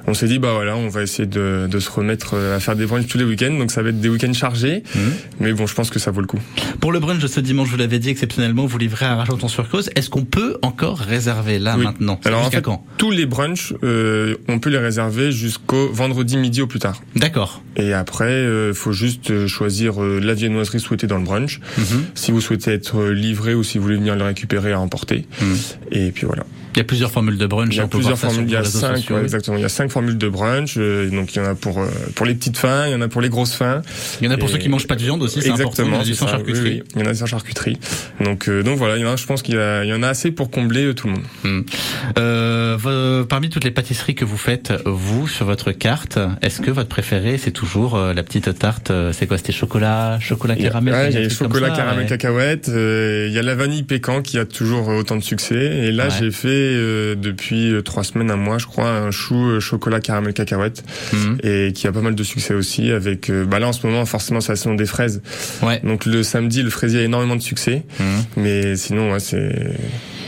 On 0.07 0.15
s'est 0.15 0.27
dit, 0.27 0.39
bah 0.39 0.53
voilà, 0.55 0.77
on 0.77 0.89
va 0.89 1.03
essayer 1.03 1.27
de, 1.27 1.69
de 1.71 1.79
se 1.81 1.91
remettre 1.91 2.35
à 2.37 2.61
faire 2.61 2.77
des 2.77 2.87
brunchs 2.87 3.07
tous 3.07 3.19
les 3.19 3.25
week-ends. 3.25 3.53
Donc 3.59 3.71
ça 3.71 3.83
va 3.83 3.91
être 3.91 4.01
des 4.01 4.09
week-ends 4.09 4.33
chargés. 4.33 4.83
Mhm. 4.95 5.13
Mais 5.41 5.53
bon, 5.53 5.67
je 5.67 5.75
pense 5.75 5.91
que 5.91 5.99
ça 5.99 6.11
vaut 6.11 6.21
le 6.23 6.27
coup. 6.27 6.41
Pour 6.81 6.93
le 6.93 6.99
brunch 6.99 7.21
de 7.21 7.27
ce 7.27 7.41
dimanche, 7.41 7.69
vous 7.69 7.77
l'avez 7.77 7.99
dit 7.99 8.09
exceptionnellement, 8.09 8.65
vous 8.67 8.79
livrez 8.79 9.07
à 9.07 9.13
Argenton-sur-Cause. 9.13 9.91
Est-ce 9.95 10.09
qu'on 10.09 10.25
peut 10.25 10.57
encore 10.63 10.99
réserver 10.99 11.59
là 11.59 11.77
Oui. 11.77 11.85
maintenant? 11.85 12.19
Alors 12.25 12.47
en 12.47 12.51
fait, 12.51 12.63
quand? 12.63 12.85
tous 12.97 13.11
les 13.11 13.27
brunchs, 13.27 13.75
euh, 13.83 14.37
on 14.49 14.59
peut 14.59 14.71
les 14.71 14.79
réserver 14.79 15.31
jusqu'au 15.31 15.91
vendredi 15.93 16.37
midi 16.37 16.63
au 16.63 16.67
plus 16.67 16.79
tard. 16.79 17.01
D'accord. 17.17 17.63
Et 17.77 17.93
après, 17.93 18.45
il 18.69 18.75
faut 18.75 18.93
juste 18.93 19.31
euh, 19.31 19.42
choisir 19.47 20.03
euh, 20.03 20.21
la 20.21 20.35
viennoiserie 20.35 20.81
souhaitée 20.81 21.07
dans 21.07 21.19
le 21.19 21.25
brunch. 21.25 21.61
Mhm. 21.79 22.05
Si 22.15 22.31
vous 22.31 22.41
souhaitez 22.41 22.73
être 22.73 23.01
euh, 23.01 23.13
livré 23.13 23.55
ou 23.55 23.63
si 23.63 23.79
vous 23.79 23.85
voulez 23.85 23.97
venir 23.97 24.17
le 24.17 24.25
récupérer 24.25 24.73
à 24.73 24.81
emporter. 24.81 25.27
Mhm. 25.41 25.57
Et 25.91 26.11
puis 26.13 26.27
voilà. 26.27 26.45
Il 26.75 26.79
y 26.79 26.81
a 26.81 26.85
plusieurs 26.85 27.11
formules 27.11 27.39
de 27.39 27.47
brunch. 27.47 27.69
Il 27.75 27.77
y 27.77 27.81
a 27.81 27.87
plusieurs 27.87 28.19
formules. 28.19 28.45
Il 28.47 28.53
y 28.53 28.57
a 28.57 28.65
cinq, 28.65 29.11
ouais, 29.11 29.23
exactement. 29.23 29.57
Il 29.59 29.63
y 29.63 29.65
a 29.65 29.69
cinq 29.69 29.91
formules 29.91 30.19
de 30.19 30.29
brunch. 30.29 30.75
euh, 30.79 31.11
donc 31.11 31.35
il 31.35 31.39
y 31.39 31.41
en 31.41 31.45
a 31.51 31.55
pour 31.55 31.81
euh, 31.81 31.87
pour 32.15 32.25
les 32.27 32.35
petites 32.35 32.57
fins, 32.57 32.87
il 32.87 32.93
y 32.93 32.95
en 32.95 33.01
a 33.01 33.09
pour 33.09 33.21
les 33.21 33.29
grosses 33.29 33.55
fins. 33.55 33.83
Il 34.21 34.27
y 34.27 34.29
en 34.29 34.33
a 34.33 34.37
pour 34.39 34.49
Et- 34.49 34.53
ceux 34.53 34.59
qui 34.59 34.69
mangent 34.69 34.87
pas 34.87 34.95
de 34.97 35.03
viande 35.03 35.23
aussi, 35.23 35.43
c'est 35.43 35.51
important. 35.51 35.83
Il 35.85 35.93
y 35.93 35.97
en 35.97 36.01
Exactement. 36.01 36.29
a 36.29 36.31
sans 36.33 36.37
charcuterie. 36.39 36.71
oui, 36.71 36.83
oui. 36.85 36.93
Il 36.97 37.03
y 37.05 37.09
en 37.09 37.11
a 37.11 37.15
sans 37.15 37.27
charcuterie. 37.27 37.77
Donc 38.25 38.49
euh, 38.49 38.63
donc 38.63 38.79
voilà. 38.79 38.97
Il 38.97 39.03
y 39.03 39.05
en 39.05 39.13
a. 39.13 39.17
Je 39.17 39.27
pense 39.27 39.43
qu'il 39.43 39.55
y, 39.55 39.93
en 39.93 40.03
a 40.03 40.09
assez 40.09 40.31
pour 40.31 40.51
combler 40.51 40.85
euh, 40.87 40.95
tout 40.95 41.09
le 41.09 41.13
monde. 41.15 41.25
Hmm. 41.45 43.25
Parmi 43.29 43.49
toutes 43.51 43.65
les 43.65 43.71
pâtisseries 43.71 44.15
que 44.15 44.25
vous 44.25 44.37
faites, 44.37 44.73
vous, 44.85 45.29
sur 45.29 45.47
votre 45.47 45.73
carte, 45.73 46.19
est-ce 46.43 46.61
que 46.61 46.71
votre 46.71 46.89
préféré, 46.89 47.39
c'est 47.39 47.51
toujours 47.51 47.97
la 47.99 48.23
petite 48.23 48.59
tarte 48.59 48.93
C'est 49.13 49.27
quoi 49.27 49.37
C'était 49.39 49.53
chocolat, 49.53 50.19
chocolat 50.21 50.57
caramel 50.57 50.95
ouais, 50.95 51.09
il 51.11 51.15
y 51.15 51.17
a 51.17 51.21
les 51.21 51.31
chocolat 51.31 51.71
caramel 51.71 52.07
cacahuète. 52.07 52.69
il 52.69 53.33
y 53.33 53.39
a 53.39 53.43
la 53.43 53.55
vanille 53.55 53.83
pécan 53.85 54.23
qui 54.23 54.39
a 54.39 54.45
toujours 54.45 54.89
autant 54.89 55.17
de 55.17 55.23
succès. 55.23 55.55
Et 55.87 55.93
là, 55.93 56.05
Ouais. 56.05 56.11
j'ai 56.19 56.31
fait 56.31 56.62
euh, 56.63 57.15
depuis 57.15 57.73
euh, 57.73 57.83
trois 57.83 58.05
semaines, 58.05 58.31
un 58.31 58.37
mois, 58.37 58.59
je 58.59 58.67
crois, 58.67 58.89
un 58.89 59.11
chou 59.11 59.35
euh, 59.35 59.61
chocolat 59.61 60.01
caramel 60.01 60.33
cacahuète 60.33 60.83
Hmm. 61.13 61.37
et 61.43 61.73
qui 61.75 61.87
a 61.87 61.93
pas 61.93 62.01
mal 62.01 62.15
de 62.15 62.23
succès 62.23 62.55
aussi. 62.55 62.91
Avec 62.91 63.29
euh, 63.31 63.45
bah 63.45 63.59
là 63.59 63.69
en 63.69 63.73
ce 63.73 63.87
moment, 63.87 64.05
forcément, 64.07 64.41
c'est 64.41 64.53
la 64.53 64.57
saison 64.57 64.75
des 64.75 64.87
fraises. 64.87 65.23
Ouais. 65.63 65.81
Donc 65.85 66.07
le 66.07 66.23
samedi, 66.23 66.63
le 66.63 66.71
fraisier 66.71 67.01
a 67.01 67.03
énormément 67.03 67.37
de 67.37 67.43
succès. 67.43 67.83
Hmm. 67.99 68.05
Mais 68.37 68.77
sinon, 68.77 69.13
ouais, 69.13 69.21
c'est 69.21 69.55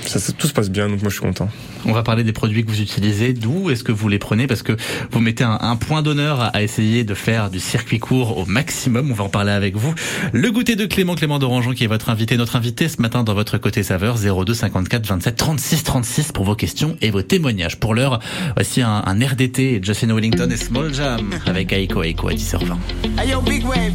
ça, 0.07 0.19
ça- 0.19 0.33
tout 0.33 0.47
se 0.47 0.53
passe 0.53 0.71
bien. 0.71 0.89
Donc 0.89 1.01
moi, 1.03 1.11
je 1.11 1.15
suis 1.15 1.23
content. 1.23 1.49
On 1.87 1.93
va 1.93 2.03
parler 2.03 2.25
des 2.25 2.33
produits 2.33 2.65
que 2.65 2.71
vous 2.71 2.81
utilisez. 2.81 3.33
D'où 3.33 3.71
est-ce 3.71 3.85
que 3.85 3.93
vous 3.93 4.09
les 4.09 4.19
prenez? 4.19 4.47
Parce 4.47 4.63
que 4.63 4.77
vous 5.11 5.21
mettez 5.21 5.45
un, 5.45 5.59
un 5.61 5.77
point 5.77 6.03
d'honneur 6.03 6.41
à, 6.55 6.63
essayer 6.63 7.05
de 7.05 7.15
faire 7.15 7.51
du 7.51 7.61
circuit 7.61 7.99
court 7.99 8.39
au 8.39 8.47
maximum. 8.47 9.11
On 9.11 9.15
va 9.15 9.25
en 9.25 9.29
parler 9.29 9.53
avec 9.53 9.77
vous. 9.77 9.95
Le 10.33 10.51
goûter 10.51 10.77
de 10.77 10.87
Clément 10.87 11.15
Clément 11.15 11.39
d'Orangeon 11.39 11.73
qui 11.73 11.85
est 11.85 11.89
votre 11.89 12.11
invité. 12.11 12.37
Notre 12.37 12.57
invité 12.57 12.89
ce 12.89 13.01
matin 13.03 13.25
dans 13.25 13.35
votre 13.35 13.59
côté 13.59 13.83
saveur 13.83 14.17
02 14.19 14.55
54 14.55 15.07
27 15.07 15.37
36 15.37 15.83
36 15.85 16.33
pour 16.33 16.45
vos 16.45 16.55
questions 16.55 16.97
et 17.03 17.11
vos 17.11 17.23
témoignages. 17.23 17.79
Pour 17.79 17.95
l'heure, 17.95 18.21
voici 18.57 18.83
un, 18.83 19.03
d'été. 19.37 19.81
Justin 19.83 20.15
Wellington 20.15 20.49
et 20.51 20.57
Small 20.57 20.93
Jam 20.93 21.31
avec 21.47 21.73
Aiko 21.73 22.03
Aiko 22.03 22.29
à 22.29 22.33
10h20. 22.33 22.77
Hey 23.19 23.31
yo, 23.31 23.41
big 23.41 23.65
wave. 23.65 23.93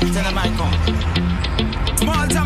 Tell 0.00 0.22
them 0.22 0.38
I 0.38 0.48
come. 0.56 1.96
Small 1.96 2.28
time 2.28 2.45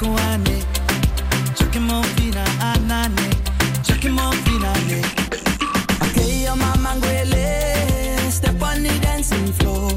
go, 0.00 0.14
I 0.14 0.38
go, 0.38 0.50
ane. 0.50 0.64
Chucking 1.56 1.82
more 1.82 2.02
fina, 2.16 2.44
anane. 2.68 3.28
Chucking 3.84 4.12
more 4.12 4.32
fina, 4.44 4.72
ane. 4.80 5.04
Okay, 6.04 6.44
your 6.44 6.56
mama 6.56 6.90
ngwele. 6.96 8.30
Step 8.30 8.62
on 8.62 8.82
the 8.82 8.98
dancing 9.02 9.52
floor. 9.58 9.90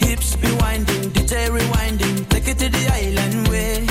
Hips 0.00 0.36
be 0.36 0.50
winding, 0.60 1.10
DJ 1.14 1.48
rewinding. 1.48 2.28
Take 2.28 2.48
it 2.48 2.58
to 2.58 2.68
the 2.68 2.84
island 3.00 3.48
way. 3.48 3.86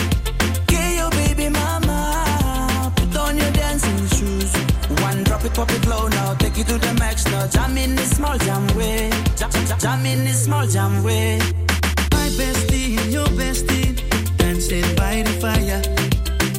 Okay, 0.64 0.98
your 0.98 1.12
baby 1.12 1.50
mama. 1.50 2.92
Put 2.96 3.18
on 3.18 3.38
your 3.38 3.52
dancing 3.52 4.08
shoes. 4.18 4.54
One 5.02 5.24
drop 5.24 5.46
it, 5.46 5.54
pop 5.54 5.72
it 5.72 5.86
low 5.88 6.08
now. 6.08 6.34
Take 6.36 6.58
it 6.58 6.68
to 6.68 6.78
the 6.78 6.94
max 6.96 7.26
now. 7.26 7.48
Jam 7.48 7.78
in 7.78 7.96
this 7.96 8.16
small 8.18 8.38
jam 8.40 8.66
way. 8.76 9.10
Jam, 9.36 9.52
jam, 9.52 9.80
jam 9.80 10.06
in 10.06 10.24
this 10.26 10.46
small 10.46 10.66
jam 10.66 11.04
way. 11.04 11.40
My 12.12 12.28
bestie 12.40 13.12
your 13.12 13.28
bestie 13.40 14.07
dancing 14.70 14.96
by 14.96 15.22
the 15.24 15.32
fire. 15.40 15.82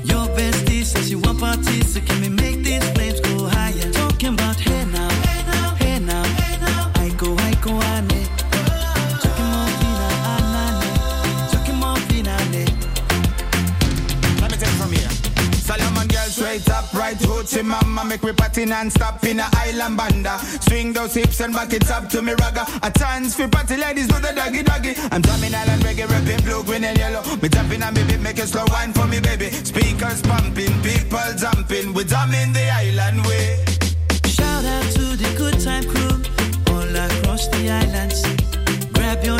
Your 0.05 0.27
bestie 0.37 0.85
says 0.85 1.09
she 1.09 1.16
want 1.16 1.40
parties, 1.40 1.94
so 1.94 2.01
can 2.01 2.21
we 2.21 2.29
make 2.29 2.62
these 2.64 2.85
flames 2.92 3.21
go 3.21 3.47
higher? 3.47 3.92
Talking 3.92 4.35
about 4.35 4.57
hey 4.61 4.85
now, 4.87 5.08
hoochie 17.49 17.65
mama 17.65 18.05
Make 18.05 18.23
me 18.23 18.33
party 18.33 18.65
non-stop 18.65 19.25
in 19.25 19.41
a 19.41 19.49
island 19.53 19.97
banda. 19.97 20.39
Swing 20.61 20.93
those 20.93 21.15
hips 21.15 21.41
and 21.41 21.53
back 21.53 21.73
it 21.73 21.91
up 21.91 22.09
to 22.11 22.23
me 22.23 22.33
ragga. 22.33 22.65
A 22.83 22.91
chance 22.99 23.35
for 23.35 23.49
party 23.49 23.77
ladies 23.77 24.09
do 24.09 24.19
the 24.21 24.33
doggy 24.35 24.63
doggy. 24.63 24.95
I'm 25.11 25.21
drumming 25.21 25.55
island 25.55 25.83
reggae, 25.83 26.09
rapping 26.09 26.45
blue, 26.45 26.63
green 26.65 26.85
and 26.85 26.97
yellow. 26.99 27.23
Me 27.43 27.49
tapping 27.49 27.83
on 27.83 27.95
me 27.95 28.05
beat, 28.05 28.21
make 28.21 28.39
a 28.39 28.47
slow 28.47 28.65
wine 28.69 28.93
for 28.93 29.07
me 29.07 29.21
baby. 29.21 29.51
Speakers 29.51 30.23
pumping, 30.23 30.73
people 30.83 31.29
jumping. 31.37 31.93
We 31.93 32.05
drumming 32.05 32.53
the 32.53 32.71
island 32.71 33.27
way. 33.27 33.65
Shout 34.27 34.65
out 34.65 34.85
to 34.95 35.17
the 35.17 35.35
good 35.37 35.61
time 35.61 35.85
crew 35.85 36.17
all 36.73 36.97
across 36.97 37.49
the 37.49 37.71
islands. 37.71 38.23
Grab 38.93 39.25
your 39.25 39.39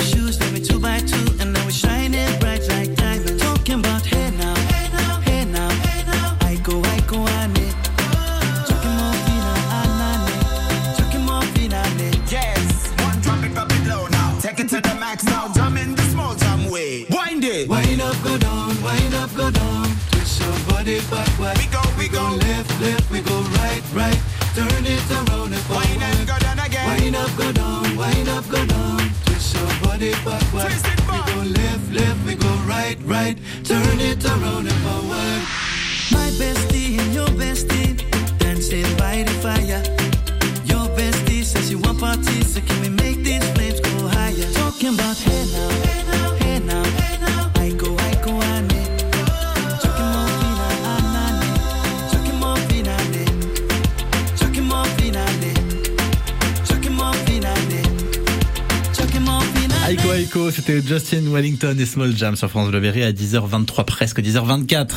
C'était 60.29 60.83
Justin 60.87 61.23
Wellington 61.33 61.75
et 61.79 61.87
Small 61.87 62.15
Jam 62.15 62.37
sur 62.37 62.51
France 62.51 62.69
Bleu 62.69 62.81
Berry 62.81 63.03
à 63.03 63.13
10h23, 63.13 63.85
presque 63.87 64.21
10h24. 64.21 64.89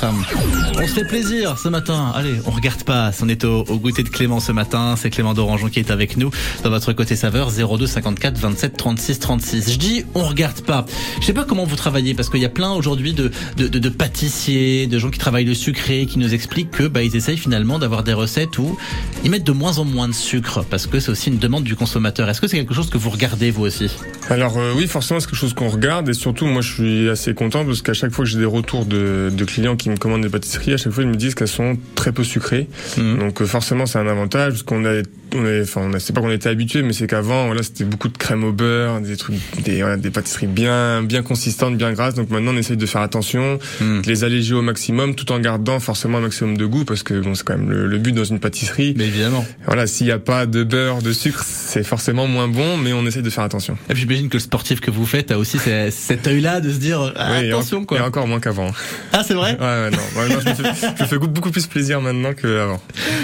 On 0.75 0.87
se 0.87 0.93
fait 0.93 1.05
plaisir 1.05 1.57
ce 1.57 1.69
matin. 1.69 2.11
Allez, 2.13 2.35
on 2.45 2.51
regarde 2.51 2.83
pas. 2.83 3.11
On 3.21 3.29
est 3.29 3.45
au, 3.45 3.61
au 3.61 3.77
goûter 3.77 4.03
de 4.03 4.09
Clément 4.09 4.41
ce 4.41 4.51
matin. 4.51 4.95
C'est 4.97 5.09
Clément 5.09 5.33
d'Orangeon 5.33 5.69
qui 5.69 5.79
est 5.79 5.89
avec 5.89 6.17
nous 6.17 6.31
dans 6.63 6.69
votre 6.69 6.91
côté 6.91 7.15
saveur 7.15 7.49
02 7.49 7.87
54 7.87 8.37
27 8.37 8.75
36 8.75 9.19
36. 9.19 9.71
Je 9.71 9.77
dis 9.77 10.05
on 10.15 10.23
regarde 10.23 10.61
pas. 10.61 10.85
Je 11.21 11.25
sais 11.25 11.33
pas 11.33 11.45
comment 11.45 11.63
vous 11.63 11.77
travaillez 11.77 12.13
parce 12.13 12.29
qu'il 12.29 12.41
y 12.41 12.45
a 12.45 12.49
plein 12.49 12.71
aujourd'hui 12.73 13.13
de, 13.13 13.31
de 13.57 13.89
pâtissiers, 13.89 14.87
de 14.87 14.99
gens 14.99 15.11
qui 15.11 15.19
travaillent 15.19 15.45
le 15.45 15.55
sucré, 15.55 16.07
qui 16.07 16.19
nous 16.19 16.33
expliquent 16.33 16.71
que 16.71 16.87
bah 16.87 17.03
ils 17.03 17.15
essayent 17.15 17.37
finalement 17.37 17.79
d'avoir 17.79 18.03
des 18.03 18.13
recettes 18.13 18.57
où 18.57 18.77
ils 19.23 19.31
mettent 19.31 19.45
de 19.45 19.53
moins 19.53 19.77
en 19.77 19.85
moins 19.85 20.09
de 20.09 20.13
sucre 20.13 20.65
parce 20.69 20.87
que 20.87 20.99
c'est 20.99 21.11
aussi 21.11 21.29
une 21.29 21.39
demande 21.39 21.63
du 21.63 21.77
consommateur. 21.77 22.27
Est-ce 22.29 22.41
que 22.41 22.47
c'est 22.47 22.57
quelque 22.57 22.73
chose 22.73 22.89
que 22.89 22.97
vous 22.97 23.09
regardez 23.09 23.49
vous 23.49 23.63
aussi? 23.63 23.89
Alors 24.29 24.57
euh, 24.57 24.73
oui, 24.75 24.87
forcément, 24.87 25.20
c'est 25.21 25.27
quelque 25.27 25.39
chose 25.39 25.53
qu'on 25.53 25.69
regarde 25.69 26.09
et 26.09 26.13
surtout, 26.13 26.45
moi, 26.45 26.61
je 26.61 26.73
suis 26.73 27.09
assez 27.09 27.33
content 27.33 27.65
parce 27.65 27.81
qu'à 27.81 27.93
chaque 27.93 28.11
fois 28.11 28.25
que 28.25 28.31
j'ai 28.31 28.39
des 28.39 28.45
retours 28.45 28.85
de, 28.85 29.31
de 29.31 29.45
clients 29.45 29.75
qui 29.75 29.89
me 29.89 29.97
commandent 29.97 30.23
des 30.23 30.29
pâtisseries, 30.29 30.73
à 30.73 30.77
chaque 30.77 30.91
fois, 30.91 31.03
ils 31.03 31.09
me 31.09 31.15
disent 31.15 31.35
qu'elles 31.35 31.47
sont 31.47 31.77
très 31.95 32.11
peu 32.11 32.23
sucrées. 32.23 32.67
Donc 32.97 33.41
euh, 33.41 33.45
forcément, 33.45 33.85
c'est 33.85 33.99
un 33.99 34.07
avantage 34.07 34.53
parce 34.53 34.63
qu'on 34.63 34.85
a 34.85 35.01
on 35.33 35.45
est, 35.45 35.61
enfin, 35.61 35.89
on 35.93 35.99
c'est 35.99 36.13
pas 36.13 36.21
qu'on 36.21 36.31
était 36.31 36.49
habitué, 36.49 36.81
mais 36.81 36.93
c'est 36.93 37.07
qu'avant, 37.07 37.45
voilà, 37.47 37.63
c'était 37.63 37.83
beaucoup 37.83 38.07
de 38.09 38.17
crème 38.17 38.43
au 38.43 38.51
beurre, 38.51 39.01
des 39.01 39.15
trucs, 39.17 39.35
des, 39.63 39.81
voilà, 39.81 39.97
des 39.97 40.09
pâtisseries 40.09 40.47
bien, 40.47 41.03
bien 41.03 41.21
consistantes, 41.23 41.77
bien 41.77 41.93
grasses. 41.93 42.15
Donc 42.15 42.29
maintenant, 42.29 42.51
on 42.53 42.57
essaye 42.57 42.77
de 42.77 42.85
faire 42.85 43.01
attention, 43.01 43.59
de 43.81 44.07
les 44.07 44.23
alléger 44.23 44.53
au 44.53 44.61
maximum, 44.61 45.15
tout 45.15 45.31
en 45.31 45.39
gardant 45.39 45.79
forcément 45.79 46.17
un 46.17 46.21
maximum 46.21 46.57
de 46.57 46.65
goût, 46.65 46.85
parce 46.85 47.03
que 47.03 47.19
bon, 47.19 47.35
c'est 47.35 47.43
quand 47.43 47.57
même 47.57 47.69
le, 47.69 47.87
le 47.87 47.97
but 47.97 48.11
dans 48.13 48.23
une 48.23 48.39
pâtisserie. 48.39 48.93
Mais 48.97 49.05
évidemment. 49.07 49.45
Voilà, 49.65 49.87
s'il 49.87 50.07
n'y 50.07 50.11
a 50.11 50.19
pas 50.19 50.45
de 50.45 50.63
beurre, 50.63 51.01
de 51.01 51.11
sucre, 51.13 51.43
c'est 51.45 51.83
forcément 51.83 52.27
moins 52.27 52.47
bon, 52.47 52.77
mais 52.77 52.93
on 52.93 53.05
essaye 53.05 53.23
de 53.23 53.29
faire 53.29 53.43
attention. 53.43 53.77
Et 53.89 53.93
puis 53.93 54.01
j'imagine 54.01 54.29
que 54.29 54.37
le 54.37 54.41
sportif 54.41 54.79
que 54.81 54.91
vous 54.91 55.05
faites 55.05 55.31
a 55.31 55.37
aussi 55.37 55.57
ce- 55.59 55.89
cet 55.91 56.27
œil-là 56.27 56.59
de 56.61 56.71
se 56.71 56.77
dire 56.77 57.13
ah, 57.15 57.31
Oui, 57.39 57.45
et 57.47 57.53
en- 57.53 57.57
attention 57.57 57.83
Et 57.83 57.85
quoi. 57.85 58.01
encore 58.03 58.27
moins 58.27 58.39
qu'avant. 58.39 58.71
Ah 59.13 59.23
c'est 59.25 59.33
vrai? 59.33 59.57
Ouais, 59.59 59.65
ouais, 59.65 59.89
non. 59.91 59.97
Ouais, 60.21 60.29
non, 60.29 60.39
je, 60.41 60.49
me 60.49 60.53
fais, 60.55 60.87
je 60.97 61.03
me 61.03 61.07
fais 61.07 61.17
beaucoup 61.17 61.51
plus 61.51 61.67
plaisir 61.67 62.01
maintenant 62.01 62.33
qu'avant. 62.33 62.81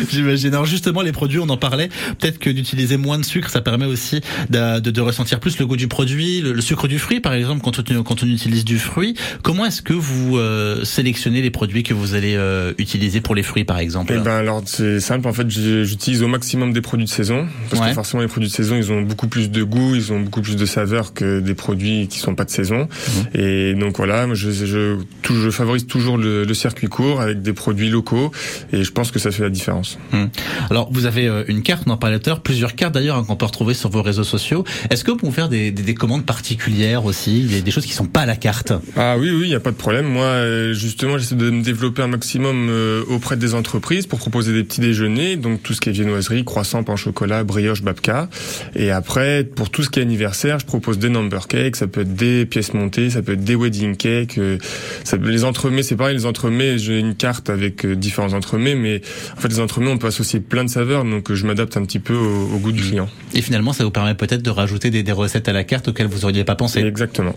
J'imagine. 0.09 0.53
Alors 0.53 0.65
justement, 0.65 1.01
les 1.01 1.11
produits, 1.11 1.39
on 1.39 1.49
en 1.49 1.57
parlait. 1.57 1.89
Peut-être 2.19 2.39
que 2.39 2.49
d'utiliser 2.49 2.97
moins 2.97 3.19
de 3.19 3.25
sucre, 3.25 3.49
ça 3.49 3.62
permet 3.62 3.86
aussi 3.86 4.21
de, 4.49 4.79
de- 4.79 4.91
de 4.91 5.01
ressentir 5.01 5.39
plus 5.39 5.57
le 5.60 5.65
goût 5.65 5.77
du 5.77 5.88
produit, 5.88 6.41
le, 6.41 6.53
le 6.53 6.62
sucre 6.62 6.88
du 6.88 6.99
fruit, 6.99 7.19
par 7.19 7.33
exemple, 7.33 7.62
quand 7.63 7.79
on, 7.79 8.03
quand 8.03 8.23
on 8.23 8.27
utilise 8.27 8.65
du 8.65 8.79
fruit. 8.79 9.15
Comment 9.43 9.65
est-ce 9.65 9.81
que 9.81 9.93
vous 9.93 10.38
euh, 10.38 10.83
sélectionnez 10.83 11.41
les 11.41 11.51
produits 11.51 11.83
que 11.83 11.93
vous 11.93 12.13
allez 12.13 12.36
euh, 12.36 12.73
utiliser 12.77 13.21
pour 13.21 13.36
les 13.36 13.43
fruits, 13.43 13.63
par 13.65 13.79
exemple? 13.79 14.13
Eh 14.15 14.19
ben 14.19 14.31
alors 14.38 14.62
c'est 14.65 14.99
simple 14.99 15.27
en 15.27 15.33
fait 15.33 15.49
j'utilise 15.49 16.23
au 16.23 16.27
maximum 16.27 16.73
des 16.73 16.81
produits 16.81 17.05
de 17.05 17.10
saison 17.10 17.47
parce 17.69 17.81
Ouais. 17.81 17.89
que 17.89 17.93
forcément 17.95 18.21
les 18.21 18.27
produits 18.27 18.49
de 18.49 18.53
saison 18.53 18.75
ils 18.75 18.91
ont 18.91 19.01
beaucoup 19.01 19.27
plus 19.27 19.49
de 19.51 19.63
goût 19.63 19.95
ils 19.95 20.12
ont 20.13 20.19
beaucoup 20.19 20.41
plus 20.41 20.55
de 20.55 20.65
saveur 20.65 21.13
que 21.13 21.39
des 21.39 21.53
produits 21.53 22.07
qui 22.07 22.19
sont 22.19 22.36
pas 22.36 22.45
de 22.45 22.49
saison 22.49 22.88
Mhm. 22.88 23.39
et 23.41 23.73
donc 23.75 23.97
voilà 23.97 24.27
je, 24.33 24.51
je, 24.51 24.97
tout- 25.21 25.36
je 25.36 25.49
favorise 25.49 25.86
toujours 25.88 26.17
le, 26.17 26.43
le 26.43 26.53
circuit 26.53 26.88
court 26.88 27.21
avec 27.21 27.41
des 27.41 27.53
produits 27.53 27.89
locaux 27.89 28.31
et 28.73 28.83
je 28.83 28.91
pense 28.91 29.12
que 29.12 29.19
ça 29.19 29.31
fait 29.31 29.43
la 29.43 29.49
différence. 29.49 29.97
Hum. 30.13 30.29
Alors, 30.69 30.89
vous 30.91 31.05
avez 31.05 31.27
euh, 31.27 31.43
une 31.47 31.62
carte, 31.62 31.87
en 31.89 31.97
parlait 31.97 32.19
tout 32.19 32.32
plusieurs 32.43 32.76
cartes 32.76 32.93
d'ailleurs 32.93 33.17
hein, 33.17 33.23
qu'on 33.26 33.36
peut 33.36 33.45
retrouver 33.45 33.73
sur 33.73 33.89
vos 33.89 34.02
réseaux 34.02 34.23
sociaux. 34.23 34.63
Est-ce 34.89 35.04
que 35.04 35.12
vous 35.12 35.17
pouvez 35.17 35.32
faire 35.32 35.50
des, 35.50 35.71
des, 35.71 35.84
des 35.84 35.93
commandes 35.95 36.26
particulières 36.26 37.06
aussi, 37.06 37.43
des, 37.43 37.62
des 37.62 37.71
choses 37.71 37.86
qui 37.86 37.93
sont 37.93 38.06
pas 38.06 38.21
à 38.21 38.26
la 38.26 38.36
carte 38.36 38.73
Ah 38.95 39.17
oui, 39.17 39.30
oui, 39.32 39.41
il 39.43 39.50
n'y 39.50 39.56
a 39.56 39.60
pas 39.60 39.71
de 39.71 39.76
problème. 39.78 40.06
Moi, 40.08 40.23
euh, 40.26 40.73
justement, 40.73 41.17
j'essaie 41.17 41.36
de 41.36 41.50
me 41.50 41.62
développer 41.63 42.02
un 42.02 42.08
maximum 42.08 42.67
euh, 42.69 43.04
auprès 43.10 43.38
des 43.38 43.54
entreprises 43.54 44.08
pour 44.08 44.19
proposer 44.19 44.54
des 44.54 44.63
petits 44.63 44.82
déjeuners, 44.82 45.36
donc 45.38 45.63
tout 45.63 45.73
ce 45.73 45.82
qui 45.82 45.89
est 45.89 45.93
viennoiserie, 45.93 46.43
croissant, 46.43 46.84
pain 46.84 46.93
au 46.93 46.97
chocolat, 46.97 47.43
brioche, 47.43 47.82
babka. 47.82 48.30
Et 48.76 48.91
après, 48.91 49.43
pour 49.43 49.69
tout 49.69 49.84
ce 49.84 49.89
qui 49.89 50.00
est 50.00 50.04
anniversaire, 50.04 50.60
je 50.60 50.65
propose 50.65 51.00
des 51.00 51.10
number 51.10 51.47
cakes, 51.47 51.76
ça 51.78 51.88
peut 51.88 52.02
être 52.02 52.15
des 52.15 52.45
pièces 52.45 52.73
montées, 52.73 53.10
ça 53.10 53.21
peut 53.21 53.34
être 53.34 53.43
des 53.43 53.56
wedding 53.56 53.95
cakes. 53.95 54.38
euh, 54.38 54.58
ça 55.04 55.17
peut- 55.17 55.30
les 55.30 55.43
entremets, 55.43 55.84
c'est 55.84 55.95
pareil, 55.95 56.15
les 56.15 56.26
entremets, 56.26 56.78
j'ai 56.78 57.00
une 57.00 57.15
carte 57.15 57.50
avec 57.50 57.86
différents 57.86 58.34
entremets, 58.34 58.76
mais 58.76 59.02
en 59.38 59.39
fait, 59.39 59.47
les 59.50 59.60
entremets, 59.60 59.91
on 59.91 59.97
peut 59.97 60.08
associer 60.08 60.39
plein 60.39 60.63
de 60.63 60.69
saveurs, 60.69 61.04
donc 61.06 61.32
je 61.34 61.45
m'adapte 61.45 61.76
un 61.77 61.83
petit 61.85 61.99
peu 61.99 62.15
au, 62.15 62.55
au 62.55 62.57
goût 62.59 62.71
du 62.71 62.81
client. 62.81 63.07
Et 63.33 63.41
finalement, 63.41 63.73
ça 63.73 63.83
vous 63.83 63.91
permet 63.91 64.13
peut-être 64.15 64.41
de 64.41 64.49
rajouter 64.49 64.89
des, 64.89 65.03
des 65.03 65.11
recettes 65.11 65.47
à 65.49 65.53
la 65.53 65.63
carte 65.63 65.87
auxquelles 65.87 66.07
vous 66.07 66.25
auriez 66.25 66.43
pas 66.43 66.55
pensé. 66.55 66.79
Exactement. 66.81 67.35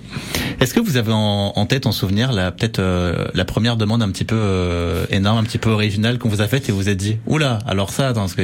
Est-ce 0.61 0.75
que 0.75 0.81
vous 0.81 0.97
avez 0.97 1.13
en, 1.13 1.53
en 1.55 1.67
tête, 1.67 1.87
en 1.87 1.93
souvenir, 1.93 2.33
la 2.33 2.51
peut-être 2.53 2.79
euh, 2.79 3.27
la 3.35 3.45
première 3.45 3.77
demande 3.77 4.03
un 4.03 4.11
petit 4.11 4.25
peu 4.25 4.37
euh, 4.39 5.07
énorme, 5.11 5.39
un 5.39 5.45
petit 5.45 5.59
peu 5.59 5.71
originale 5.71 6.19
qu'on 6.19 6.29
vous 6.29 6.41
a 6.41 6.49
faite 6.49 6.69
et 6.69 6.73
vous 6.73 6.89
êtes 6.89 6.97
dit, 6.99 7.17
oula, 7.27 7.59
alors 7.67 7.91
ça, 7.91 8.09
attends, 8.09 8.21
parce 8.21 8.35
que 8.35 8.43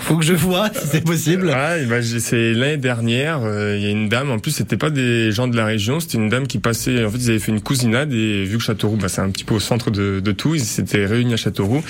faut 0.00 0.16
que 0.16 0.24
je 0.24 0.34
vois 0.34 0.68
si 0.74 0.86
c'est 0.86 1.04
possible. 1.04 1.46
Bah, 1.48 2.00
j'ai- 2.00 2.20
c'est 2.20 2.52
l'année 2.52 2.76
dernière, 2.76 3.40
euh, 3.42 3.76
il 3.76 3.82
y 3.82 3.86
a 3.86 3.90
une 3.90 4.08
dame, 4.08 4.30
en 4.30 4.38
plus 4.38 4.50
c'était 4.52 4.76
pas 4.76 4.90
des 4.90 5.32
gens 5.32 5.48
de 5.48 5.56
la 5.56 5.64
région, 5.66 6.00
c'était 6.00 6.18
une 6.18 6.28
dame 6.28 6.46
qui 6.46 6.58
passait, 6.58 7.04
en 7.04 7.10
fait 7.10 7.18
ils 7.18 7.30
avaient 7.30 7.38
fait 7.38 7.52
une 7.52 7.60
cousinade 7.60 8.12
et 8.12 8.44
vu 8.44 8.58
que 8.58 8.62
Châteauroux, 8.62 8.96
bah, 8.96 9.08
c'est 9.08 9.20
un 9.20 9.30
petit 9.30 9.44
peu 9.44 9.54
au 9.54 9.60
centre 9.60 9.90
de, 9.90 10.20
de 10.20 10.32
tout, 10.32 10.54
ils 10.54 10.60
s'étaient 10.64 11.06
réunis 11.06 11.34
à 11.34 11.36
Châteauroux 11.36 11.82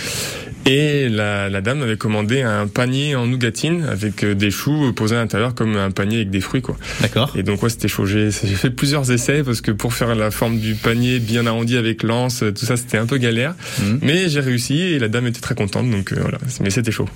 et 0.66 1.08
la, 1.08 1.48
la 1.48 1.60
dame 1.60 1.82
avait 1.82 1.96
commandé 1.96 2.42
un 2.42 2.66
panier 2.66 3.14
en 3.14 3.26
nougatine 3.26 3.84
avec 3.84 4.24
euh, 4.24 4.34
des 4.34 4.50
choux 4.50 4.92
posés 4.92 5.16
à 5.16 5.20
l'intérieur 5.20 5.54
comme 5.54 5.76
un 5.76 5.90
panier 5.90 6.16
avec 6.16 6.30
des 6.30 6.40
fruits 6.40 6.62
quoi. 6.62 6.76
D'accord. 7.00 7.32
Et 7.36 7.42
donc 7.42 7.62
ouais 7.62 7.70
c'était 7.70 7.88
chaud, 7.88 8.04
j'ai 8.06 8.30
fait 8.30 8.70
plusieurs 8.70 9.10
essais 9.12 9.42
parce 9.42 9.60
que 9.60 9.70
pour 9.70 9.94
faire 9.94 10.14
la 10.14 10.30
forme 10.30 10.58
du 10.58 10.74
panier 10.74 11.18
bien 11.18 11.46
arrondi 11.46 11.76
avec 11.76 12.02
l'anse, 12.02 12.42
tout 12.58 12.64
ça 12.66 12.76
c'était 12.76 12.98
un 12.98 13.06
peu 13.06 13.18
galère, 13.18 13.54
Mhm. 13.80 13.98
mais 14.02 14.28
j'ai 14.28 14.40
réussi 14.40 14.80
et 14.80 14.98
la 14.98 15.08
dame 15.08 15.26
était 15.26 15.40
très 15.40 15.54
contente 15.54 15.90
donc 15.90 16.12
euh, 16.12 16.16
voilà, 16.20 16.38
mais 16.60 16.70
c'était 16.70 16.90
chaud. 16.90 17.08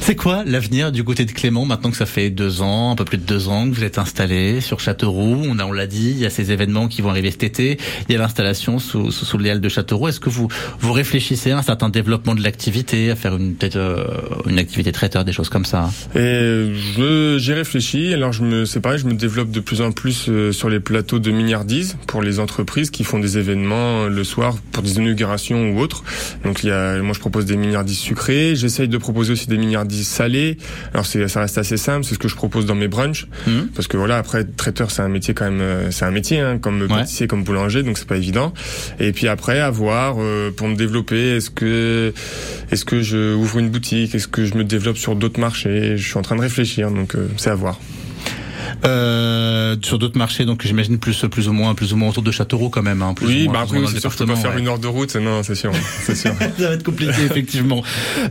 C'est 0.00 0.14
quoi 0.16 0.42
l'avenir 0.46 0.92
du 0.92 1.04
côté 1.04 1.24
de 1.24 1.32
Clément 1.32 1.64
maintenant 1.64 1.90
que 1.90 1.96
ça 1.96 2.06
fait 2.06 2.30
deux 2.30 2.62
ans, 2.62 2.92
un 2.92 2.96
peu 2.96 3.04
plus 3.04 3.18
de 3.18 3.24
deux 3.24 3.48
ans 3.48 3.68
que 3.68 3.74
vous 3.74 3.84
êtes 3.84 3.98
installé 3.98 4.60
sur 4.60 4.80
Châteauroux? 4.80 5.42
On 5.48 5.58
a, 5.58 5.64
on 5.64 5.72
l'a 5.72 5.86
dit, 5.86 6.10
il 6.10 6.18
y 6.18 6.26
a 6.26 6.30
ces 6.30 6.52
événements 6.52 6.88
qui 6.88 7.02
vont 7.02 7.10
arriver 7.10 7.30
cet 7.30 7.42
été. 7.42 7.78
Il 8.08 8.12
y 8.12 8.16
a 8.16 8.18
l'installation 8.18 8.78
sous, 8.78 9.10
sous, 9.10 9.24
sous 9.24 9.38
les 9.38 9.50
halles 9.50 9.60
de 9.60 9.68
Châteauroux. 9.68 10.08
Est-ce 10.08 10.20
que 10.20 10.30
vous 10.30 10.48
vous 10.80 10.92
réfléchissez 10.92 11.50
à 11.50 11.58
un 11.58 11.62
certain 11.62 11.88
développement 11.88 12.34
de 12.34 12.42
l'activité, 12.42 12.85
à 12.94 13.16
faire 13.16 13.36
une 13.36 13.54
peut-être 13.54 13.76
euh, 13.76 14.04
une 14.46 14.58
activité 14.58 14.92
traiteur, 14.92 15.24
des 15.24 15.32
choses 15.32 15.48
comme 15.48 15.64
ça 15.64 15.90
Et 16.14 16.20
je 16.96 17.36
j'y 17.38 17.52
réfléchis. 17.52 18.14
Alors 18.14 18.32
je 18.32 18.42
me 18.42 18.64
c'est 18.64 18.80
pareil, 18.80 18.98
je 18.98 19.06
me 19.06 19.14
développe 19.14 19.50
de 19.50 19.60
plus 19.60 19.80
en 19.80 19.92
plus 19.92 20.26
euh, 20.28 20.52
sur 20.52 20.68
les 20.68 20.80
plateaux 20.80 21.18
de 21.18 21.30
milliardises 21.30 21.96
pour 22.06 22.22
les 22.22 22.38
entreprises 22.38 22.90
qui 22.90 23.04
font 23.04 23.18
des 23.18 23.38
événements 23.38 24.04
euh, 24.04 24.08
le 24.08 24.24
soir 24.24 24.56
pour 24.72 24.82
des 24.82 24.96
inaugurations 24.96 25.70
ou 25.70 25.80
autres. 25.80 26.04
Donc 26.44 26.62
il 26.62 26.68
y 26.68 26.72
a 26.72 27.00
moi 27.02 27.12
je 27.12 27.20
propose 27.20 27.44
des 27.44 27.56
milliardises 27.56 27.98
sucrées, 27.98 28.54
j'essaye 28.54 28.88
de 28.88 28.98
proposer 28.98 29.32
aussi 29.32 29.48
des 29.48 29.58
milliardises 29.58 30.06
salées. 30.08 30.56
Alors 30.94 31.06
c'est 31.06 31.26
ça 31.28 31.40
reste 31.40 31.58
assez 31.58 31.76
simple, 31.76 32.04
c'est 32.04 32.14
ce 32.14 32.18
que 32.18 32.28
je 32.28 32.36
propose 32.36 32.66
dans 32.66 32.74
mes 32.74 32.88
brunchs 32.88 33.26
Mhm. 33.46 33.68
parce 33.74 33.88
que 33.88 33.96
voilà 33.96 34.18
après 34.18 34.44
traiteur 34.44 34.90
c'est 34.90 35.02
un 35.02 35.08
métier 35.08 35.34
quand 35.34 35.50
même 35.50 35.90
c'est 35.90 36.04
un 36.04 36.10
métier 36.10 36.40
hein, 36.40 36.58
comme 36.58 36.86
pâtissier 36.86 37.26
comme 37.26 37.44
boulanger 37.44 37.82
donc 37.82 37.98
c'est 37.98 38.06
pas 38.08 38.16
évident. 38.16 38.52
Et 39.00 39.12
puis 39.12 39.28
après 39.28 39.60
à 39.60 39.70
voir 39.70 40.16
euh, 40.18 40.50
pour 40.50 40.68
me 40.68 40.76
développer 40.76 41.36
est-ce 41.36 41.50
que 41.50 42.12
est-ce 42.76 42.84
que 42.84 43.00
je 43.00 43.34
ouvre 43.34 43.56
une 43.56 43.70
boutique? 43.70 44.14
Est-ce 44.14 44.28
que 44.28 44.44
je 44.44 44.54
me 44.54 44.62
développe 44.62 44.98
sur 44.98 45.16
d'autres 45.16 45.40
marchés? 45.40 45.96
Je 45.96 46.06
suis 46.06 46.18
en 46.18 46.20
train 46.20 46.36
de 46.36 46.42
réfléchir 46.42 46.90
donc 46.90 47.14
euh, 47.14 47.26
c'est 47.38 47.48
à 47.48 47.54
voir. 47.54 47.80
Euh, 48.84 49.76
Sur 49.82 49.98
d'autres 49.98 50.18
marchés, 50.18 50.44
donc 50.44 50.62
j'imagine 50.64 50.98
plus 50.98 51.24
plus 51.30 51.48
ou 51.48 51.52
moins 51.52 51.74
plus 51.74 51.92
ou 51.92 51.96
moins 51.96 52.08
autour 52.10 52.22
de 52.22 52.30
Châteauroux 52.30 52.68
quand 52.70 52.82
même. 52.82 53.02
Hein, 53.02 53.14
plus 53.14 53.26
Oui 53.26 53.40
ou 53.42 53.44
moins, 53.44 53.52
bah 53.54 53.60
après 53.62 53.78
c'est 53.92 54.00
sûr 54.00 54.10
que 54.10 54.14
je 54.14 54.18
peux 54.24 54.26
pas 54.26 54.36
faire 54.36 54.54
ouais. 54.54 54.60
une 54.60 54.68
heure 54.68 54.78
de 54.78 54.86
route 54.86 55.14
non 55.16 55.42
c'est 55.42 55.54
sûr 55.54 55.72
c'est 56.02 56.14
sûr. 56.14 56.32
ça 56.58 56.68
va 56.68 56.74
être 56.74 56.82
compliqué 56.84 57.22
effectivement. 57.24 57.82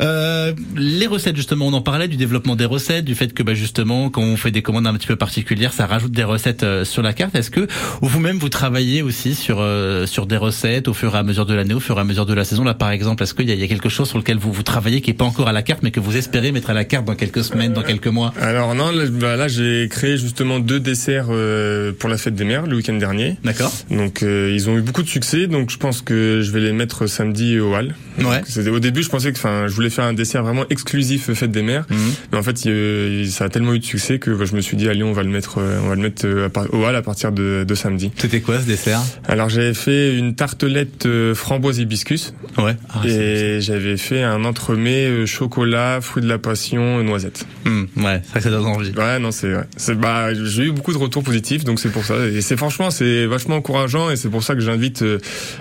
Euh, 0.02 0.54
les 0.76 1.08
recettes 1.08 1.36
justement, 1.36 1.68
on 1.68 1.74
en 1.74 1.82
parlait 1.82 2.08
du 2.08 2.18
développement 2.18 2.56
des 2.56 2.66
recettes, 2.66 3.06
du 3.06 3.16
fait 3.16 3.34
que 3.34 3.44
bah, 3.44 3.54
justement 3.54 4.10
quand 4.10 4.22
on 4.22 4.38
fait 4.38 4.52
des 4.52 4.62
commandes 4.62 4.88
un 4.88 4.94
petit 4.94 5.08
peu 5.08 5.16
particulières, 5.16 5.74
ça 5.74 5.86
rajoute 5.88 6.12
des 6.12 6.24
recettes 6.24 6.64
euh, 6.64 6.86
sur 6.86 7.02
la 7.02 7.14
carte. 7.14 7.36
Est-ce 7.36 7.52
que 7.52 7.68
vous-même 8.02 8.38
vous 8.38 8.50
travaillez 8.50 9.02
aussi 9.02 9.36
sur 9.36 9.58
euh, 9.60 10.06
sur 10.06 10.26
des 10.26 10.38
recettes 10.38 10.88
au 10.88 10.94
fur 10.94 11.16
et 11.16 11.18
à 11.18 11.24
mesure 11.24 11.46
de 11.46 11.54
l'année, 11.54 11.74
au 11.74 11.80
fur 11.80 11.98
et 11.98 12.02
à 12.02 12.04
mesure 12.04 12.26
de 12.26 12.34
la 12.34 12.44
saison? 12.44 12.64
Là 12.64 12.74
par 12.74 12.92
exemple, 12.92 13.24
est-ce 13.24 13.34
qu'il 13.34 13.48
y, 13.48 13.52
a- 13.52 13.56
il 13.56 13.60
y 13.62 13.64
a 13.64 13.68
quelque 13.68 13.90
chose 13.90 14.08
sur 14.08 14.18
lequel 14.18 14.38
vous 14.38 14.52
vous 14.52 14.64
travaillez 14.64 15.02
qui 15.02 15.12
est 15.12 15.14
pas 15.16 15.26
encore 15.26 15.48
à 15.48 15.54
la 15.54 15.62
carte, 15.64 15.82
mais 15.84 15.92
que 15.92 16.00
vous 16.00 16.16
espérez 16.18 16.52
mettre 16.52 16.70
à 16.70 16.74
la 16.74 16.84
carte 16.86 17.06
dans 17.06 17.16
quelques 17.16 17.44
semaines, 17.44 17.74
dans 17.74 17.84
quelques 17.84 18.08
mois? 18.08 18.34
Alors 18.40 18.76
non, 18.76 18.92
là, 18.92 19.06
bah, 19.12 19.36
là, 19.36 19.48
j'ai 19.48 19.88
créé 19.90 20.18
justement 20.18 20.35
deux 20.36 20.80
desserts 20.80 21.28
euh, 21.30 21.92
pour 21.98 22.10
la 22.10 22.18
fête 22.18 22.36
des 22.36 22.44
mères 22.44 22.68
le 22.68 22.76
week-end 22.76 22.94
dernier. 22.94 23.38
D'accord. 23.44 23.72
Donc 23.90 24.22
euh, 24.24 24.52
ils 24.54 24.70
ont 24.70 24.78
eu 24.78 24.82
beaucoup 24.82 25.04
de 25.04 25.08
succès, 25.08 25.48
donc 25.48 25.70
je 25.70 25.78
pense 25.78 26.02
que 26.02 26.42
je 26.44 26.52
vais 26.52 26.60
les 26.60 26.74
mettre 26.74 27.08
samedi 27.08 27.60
au 27.60 27.74
hall. 27.76 27.96
Ouais. 28.20 28.42
Au 28.70 28.80
début, 28.80 29.04
je 29.04 29.10
pensais 29.10 29.32
que, 29.32 29.38
enfin, 29.38 29.66
je 29.68 29.74
voulais 29.74 29.90
faire 29.90 30.06
un 30.06 30.14
dessert 30.14 30.44
vraiment 30.44 30.66
exclusif 30.70 31.32
fête 31.34 31.52
des 31.52 31.62
mères, 31.62 31.86
Mhm. 31.90 31.98
mais 32.32 32.38
en 32.38 32.44
fait, 32.44 32.66
il- 32.66 33.30
ça 33.32 33.46
a 33.46 33.50
tellement 33.50 33.74
eu 33.74 33.80
de 33.80 33.86
succès 33.86 34.20
que 34.20 34.32
bah, 34.32 34.46
je 34.46 34.56
me 34.56 34.62
suis 34.62 34.78
dit 34.78 34.88
allez, 34.90 35.04
on 35.04 35.14
va 35.14 35.24
le 35.24 35.30
mettre, 35.30 35.60
euh, 35.60 35.80
on 35.84 35.90
va 35.90 35.96
le 35.96 36.02
mettre 36.02 36.26
euh, 36.26 36.50
au 36.72 36.84
hall 36.86 36.96
à 36.96 37.02
partir 37.02 37.32
de, 37.32 37.64
de 37.68 37.76
samedi. 37.76 38.12
C'était 38.18 38.42
quoi 38.42 38.60
ce 38.60 38.66
dessert? 38.66 39.02
Alors 39.28 39.50
j'avais 39.50 39.74
fait 39.74 40.18
une 40.18 40.36
tartelette 40.36 41.06
euh, 41.06 41.34
framboise 41.36 41.80
hibiscus 41.80 42.34
Ouais. 42.58 42.76
Ah, 42.90 43.02
et 43.06 43.60
j'avais 43.62 43.98
fait 43.98 44.24
un 44.24 44.46
entremets 44.46 45.06
euh, 45.08 45.26
chocolat, 45.26 46.00
fruits 46.02 46.24
de 46.24 46.30
la 46.30 46.38
passion, 46.38 47.04
noisette. 47.04 47.46
Hmm, 47.66 47.84
ouais, 47.98 48.22
ça 48.34 48.40
ça 48.42 48.50
donne 48.50 48.66
envie. 48.66 48.92
Ouais, 48.96 49.20
non, 49.20 49.32
c'est 49.32 49.54
ouais. 49.54 49.64
c'est 49.78 49.96
bah 50.00 50.25
j'ai 50.34 50.64
eu 50.64 50.72
beaucoup 50.72 50.94
de 50.94 50.98
retours 50.98 51.24
positifs, 51.24 51.64
donc 51.64 51.80
c'est 51.80 51.90
pour 51.92 52.06
ça. 52.06 52.16
Et 52.28 52.42
c'est 52.42 52.58
franchement, 52.58 52.92
c'est 52.92 53.26
vachement 53.26 53.56
encourageant, 53.58 54.10
et 54.10 54.16
c'est 54.16 54.30
pour 54.30 54.44
ça 54.44 54.56
que 54.56 54.62
j'invite 54.62 55.02
euh, 55.02 55.20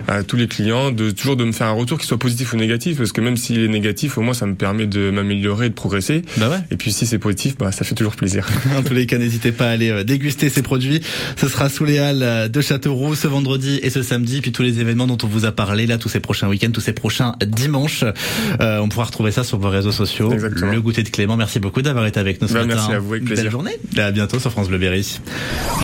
à 0.09 0.23
tous 0.23 0.37
les 0.37 0.49
clients 0.49 0.91
de 0.91 1.11
toujours 1.11 1.37
de 1.37 1.45
me 1.45 1.53
faire 1.53 1.67
un 1.69 1.73
retour 1.73 1.99
qui 1.99 2.07
soit 2.07 2.19
positif 2.19 2.53
ou 2.53 2.57
négatif, 2.57 2.99
parce 2.99 3.13
que 3.13 3.21
même 3.21 3.37
s'il 3.37 3.61
est 3.61 3.69
négatif, 3.69 4.19
au 4.19 4.23
moins 4.23 4.35
ça 4.35 4.47
me 4.47 4.55
permet 4.55 4.87
de 4.87 5.11
m'améliorer, 5.11 5.69
de 5.69 5.75
progresser. 5.75 6.23
Bah 6.37 6.49
ouais. 6.49 6.59
Et 6.71 6.77
puis 6.77 6.93
si 6.93 7.07
c'est 7.07 7.19
positif, 7.19 7.57
bah 7.59 7.73
ça 7.73 7.85
fait 7.85 7.95
toujours 7.95 8.17
plaisir. 8.17 8.47
En 8.77 8.83
tous 8.83 8.95
les 8.95 9.07
cas, 9.07 9.19
n'hésitez 9.19 9.53
pas 9.53 9.67
à 9.67 9.71
aller 9.71 9.91
euh, 9.91 10.05
déguster 10.05 10.49
ces 10.49 10.63
produits. 10.63 11.01
Ce 11.37 11.49
sera 11.49 11.69
sous 11.69 11.85
les 11.85 11.99
halles 11.99 12.23
euh, 12.23 12.49
de 12.49 12.61
Châteauroux 12.61 13.15
ce 13.15 13.29
vendredi 13.29 13.79
et 13.83 13.91
ce 13.91 14.03
samedi, 14.03 14.41
puis 14.41 14.53
tous 14.53 14.63
les 14.63 14.81
événements 14.81 15.07
dont 15.07 15.19
on 15.23 15.27
vous 15.27 15.45
a 15.45 15.53
parlé 15.53 15.87
là, 15.87 15.99
tous 15.99 16.09
ces 16.09 16.21
prochains 16.21 16.49
week-ends, 16.49 16.71
tous 16.73 16.81
ces 16.81 16.93
prochains 16.93 17.35
dimanches. 17.47 18.05
Euh, 18.61 18.79
on 18.79 18.89
pourra 18.89 19.05
retrouver 19.07 19.31
ça 19.31 19.45
sur 19.45 19.59
vos 19.59 19.69
réseaux 19.69 19.93
sociaux. 19.93 20.33
Exactement. 20.33 20.73
Le 20.73 20.81
goûter 20.81 21.03
de 21.03 21.09
Clément. 21.09 21.37
Merci 21.37 21.61
beaucoup 21.61 21.83
d'avoir 21.83 22.07
été 22.07 22.19
avec 22.21 22.41
nous 22.43 22.49
ce 22.49 22.55
Bah, 22.55 22.61
matin. 22.65 22.75
merci 22.77 22.93
à 22.93 22.99
vous, 22.99 23.13
avec 23.13 23.25
Belle 23.25 23.35
plaisir. 23.35 23.51
journée. 23.51 23.77
À 23.97 24.11
bientôt 24.11 24.39
France 24.51 24.69
Bleu 24.69 24.79
Berry. 24.79 25.05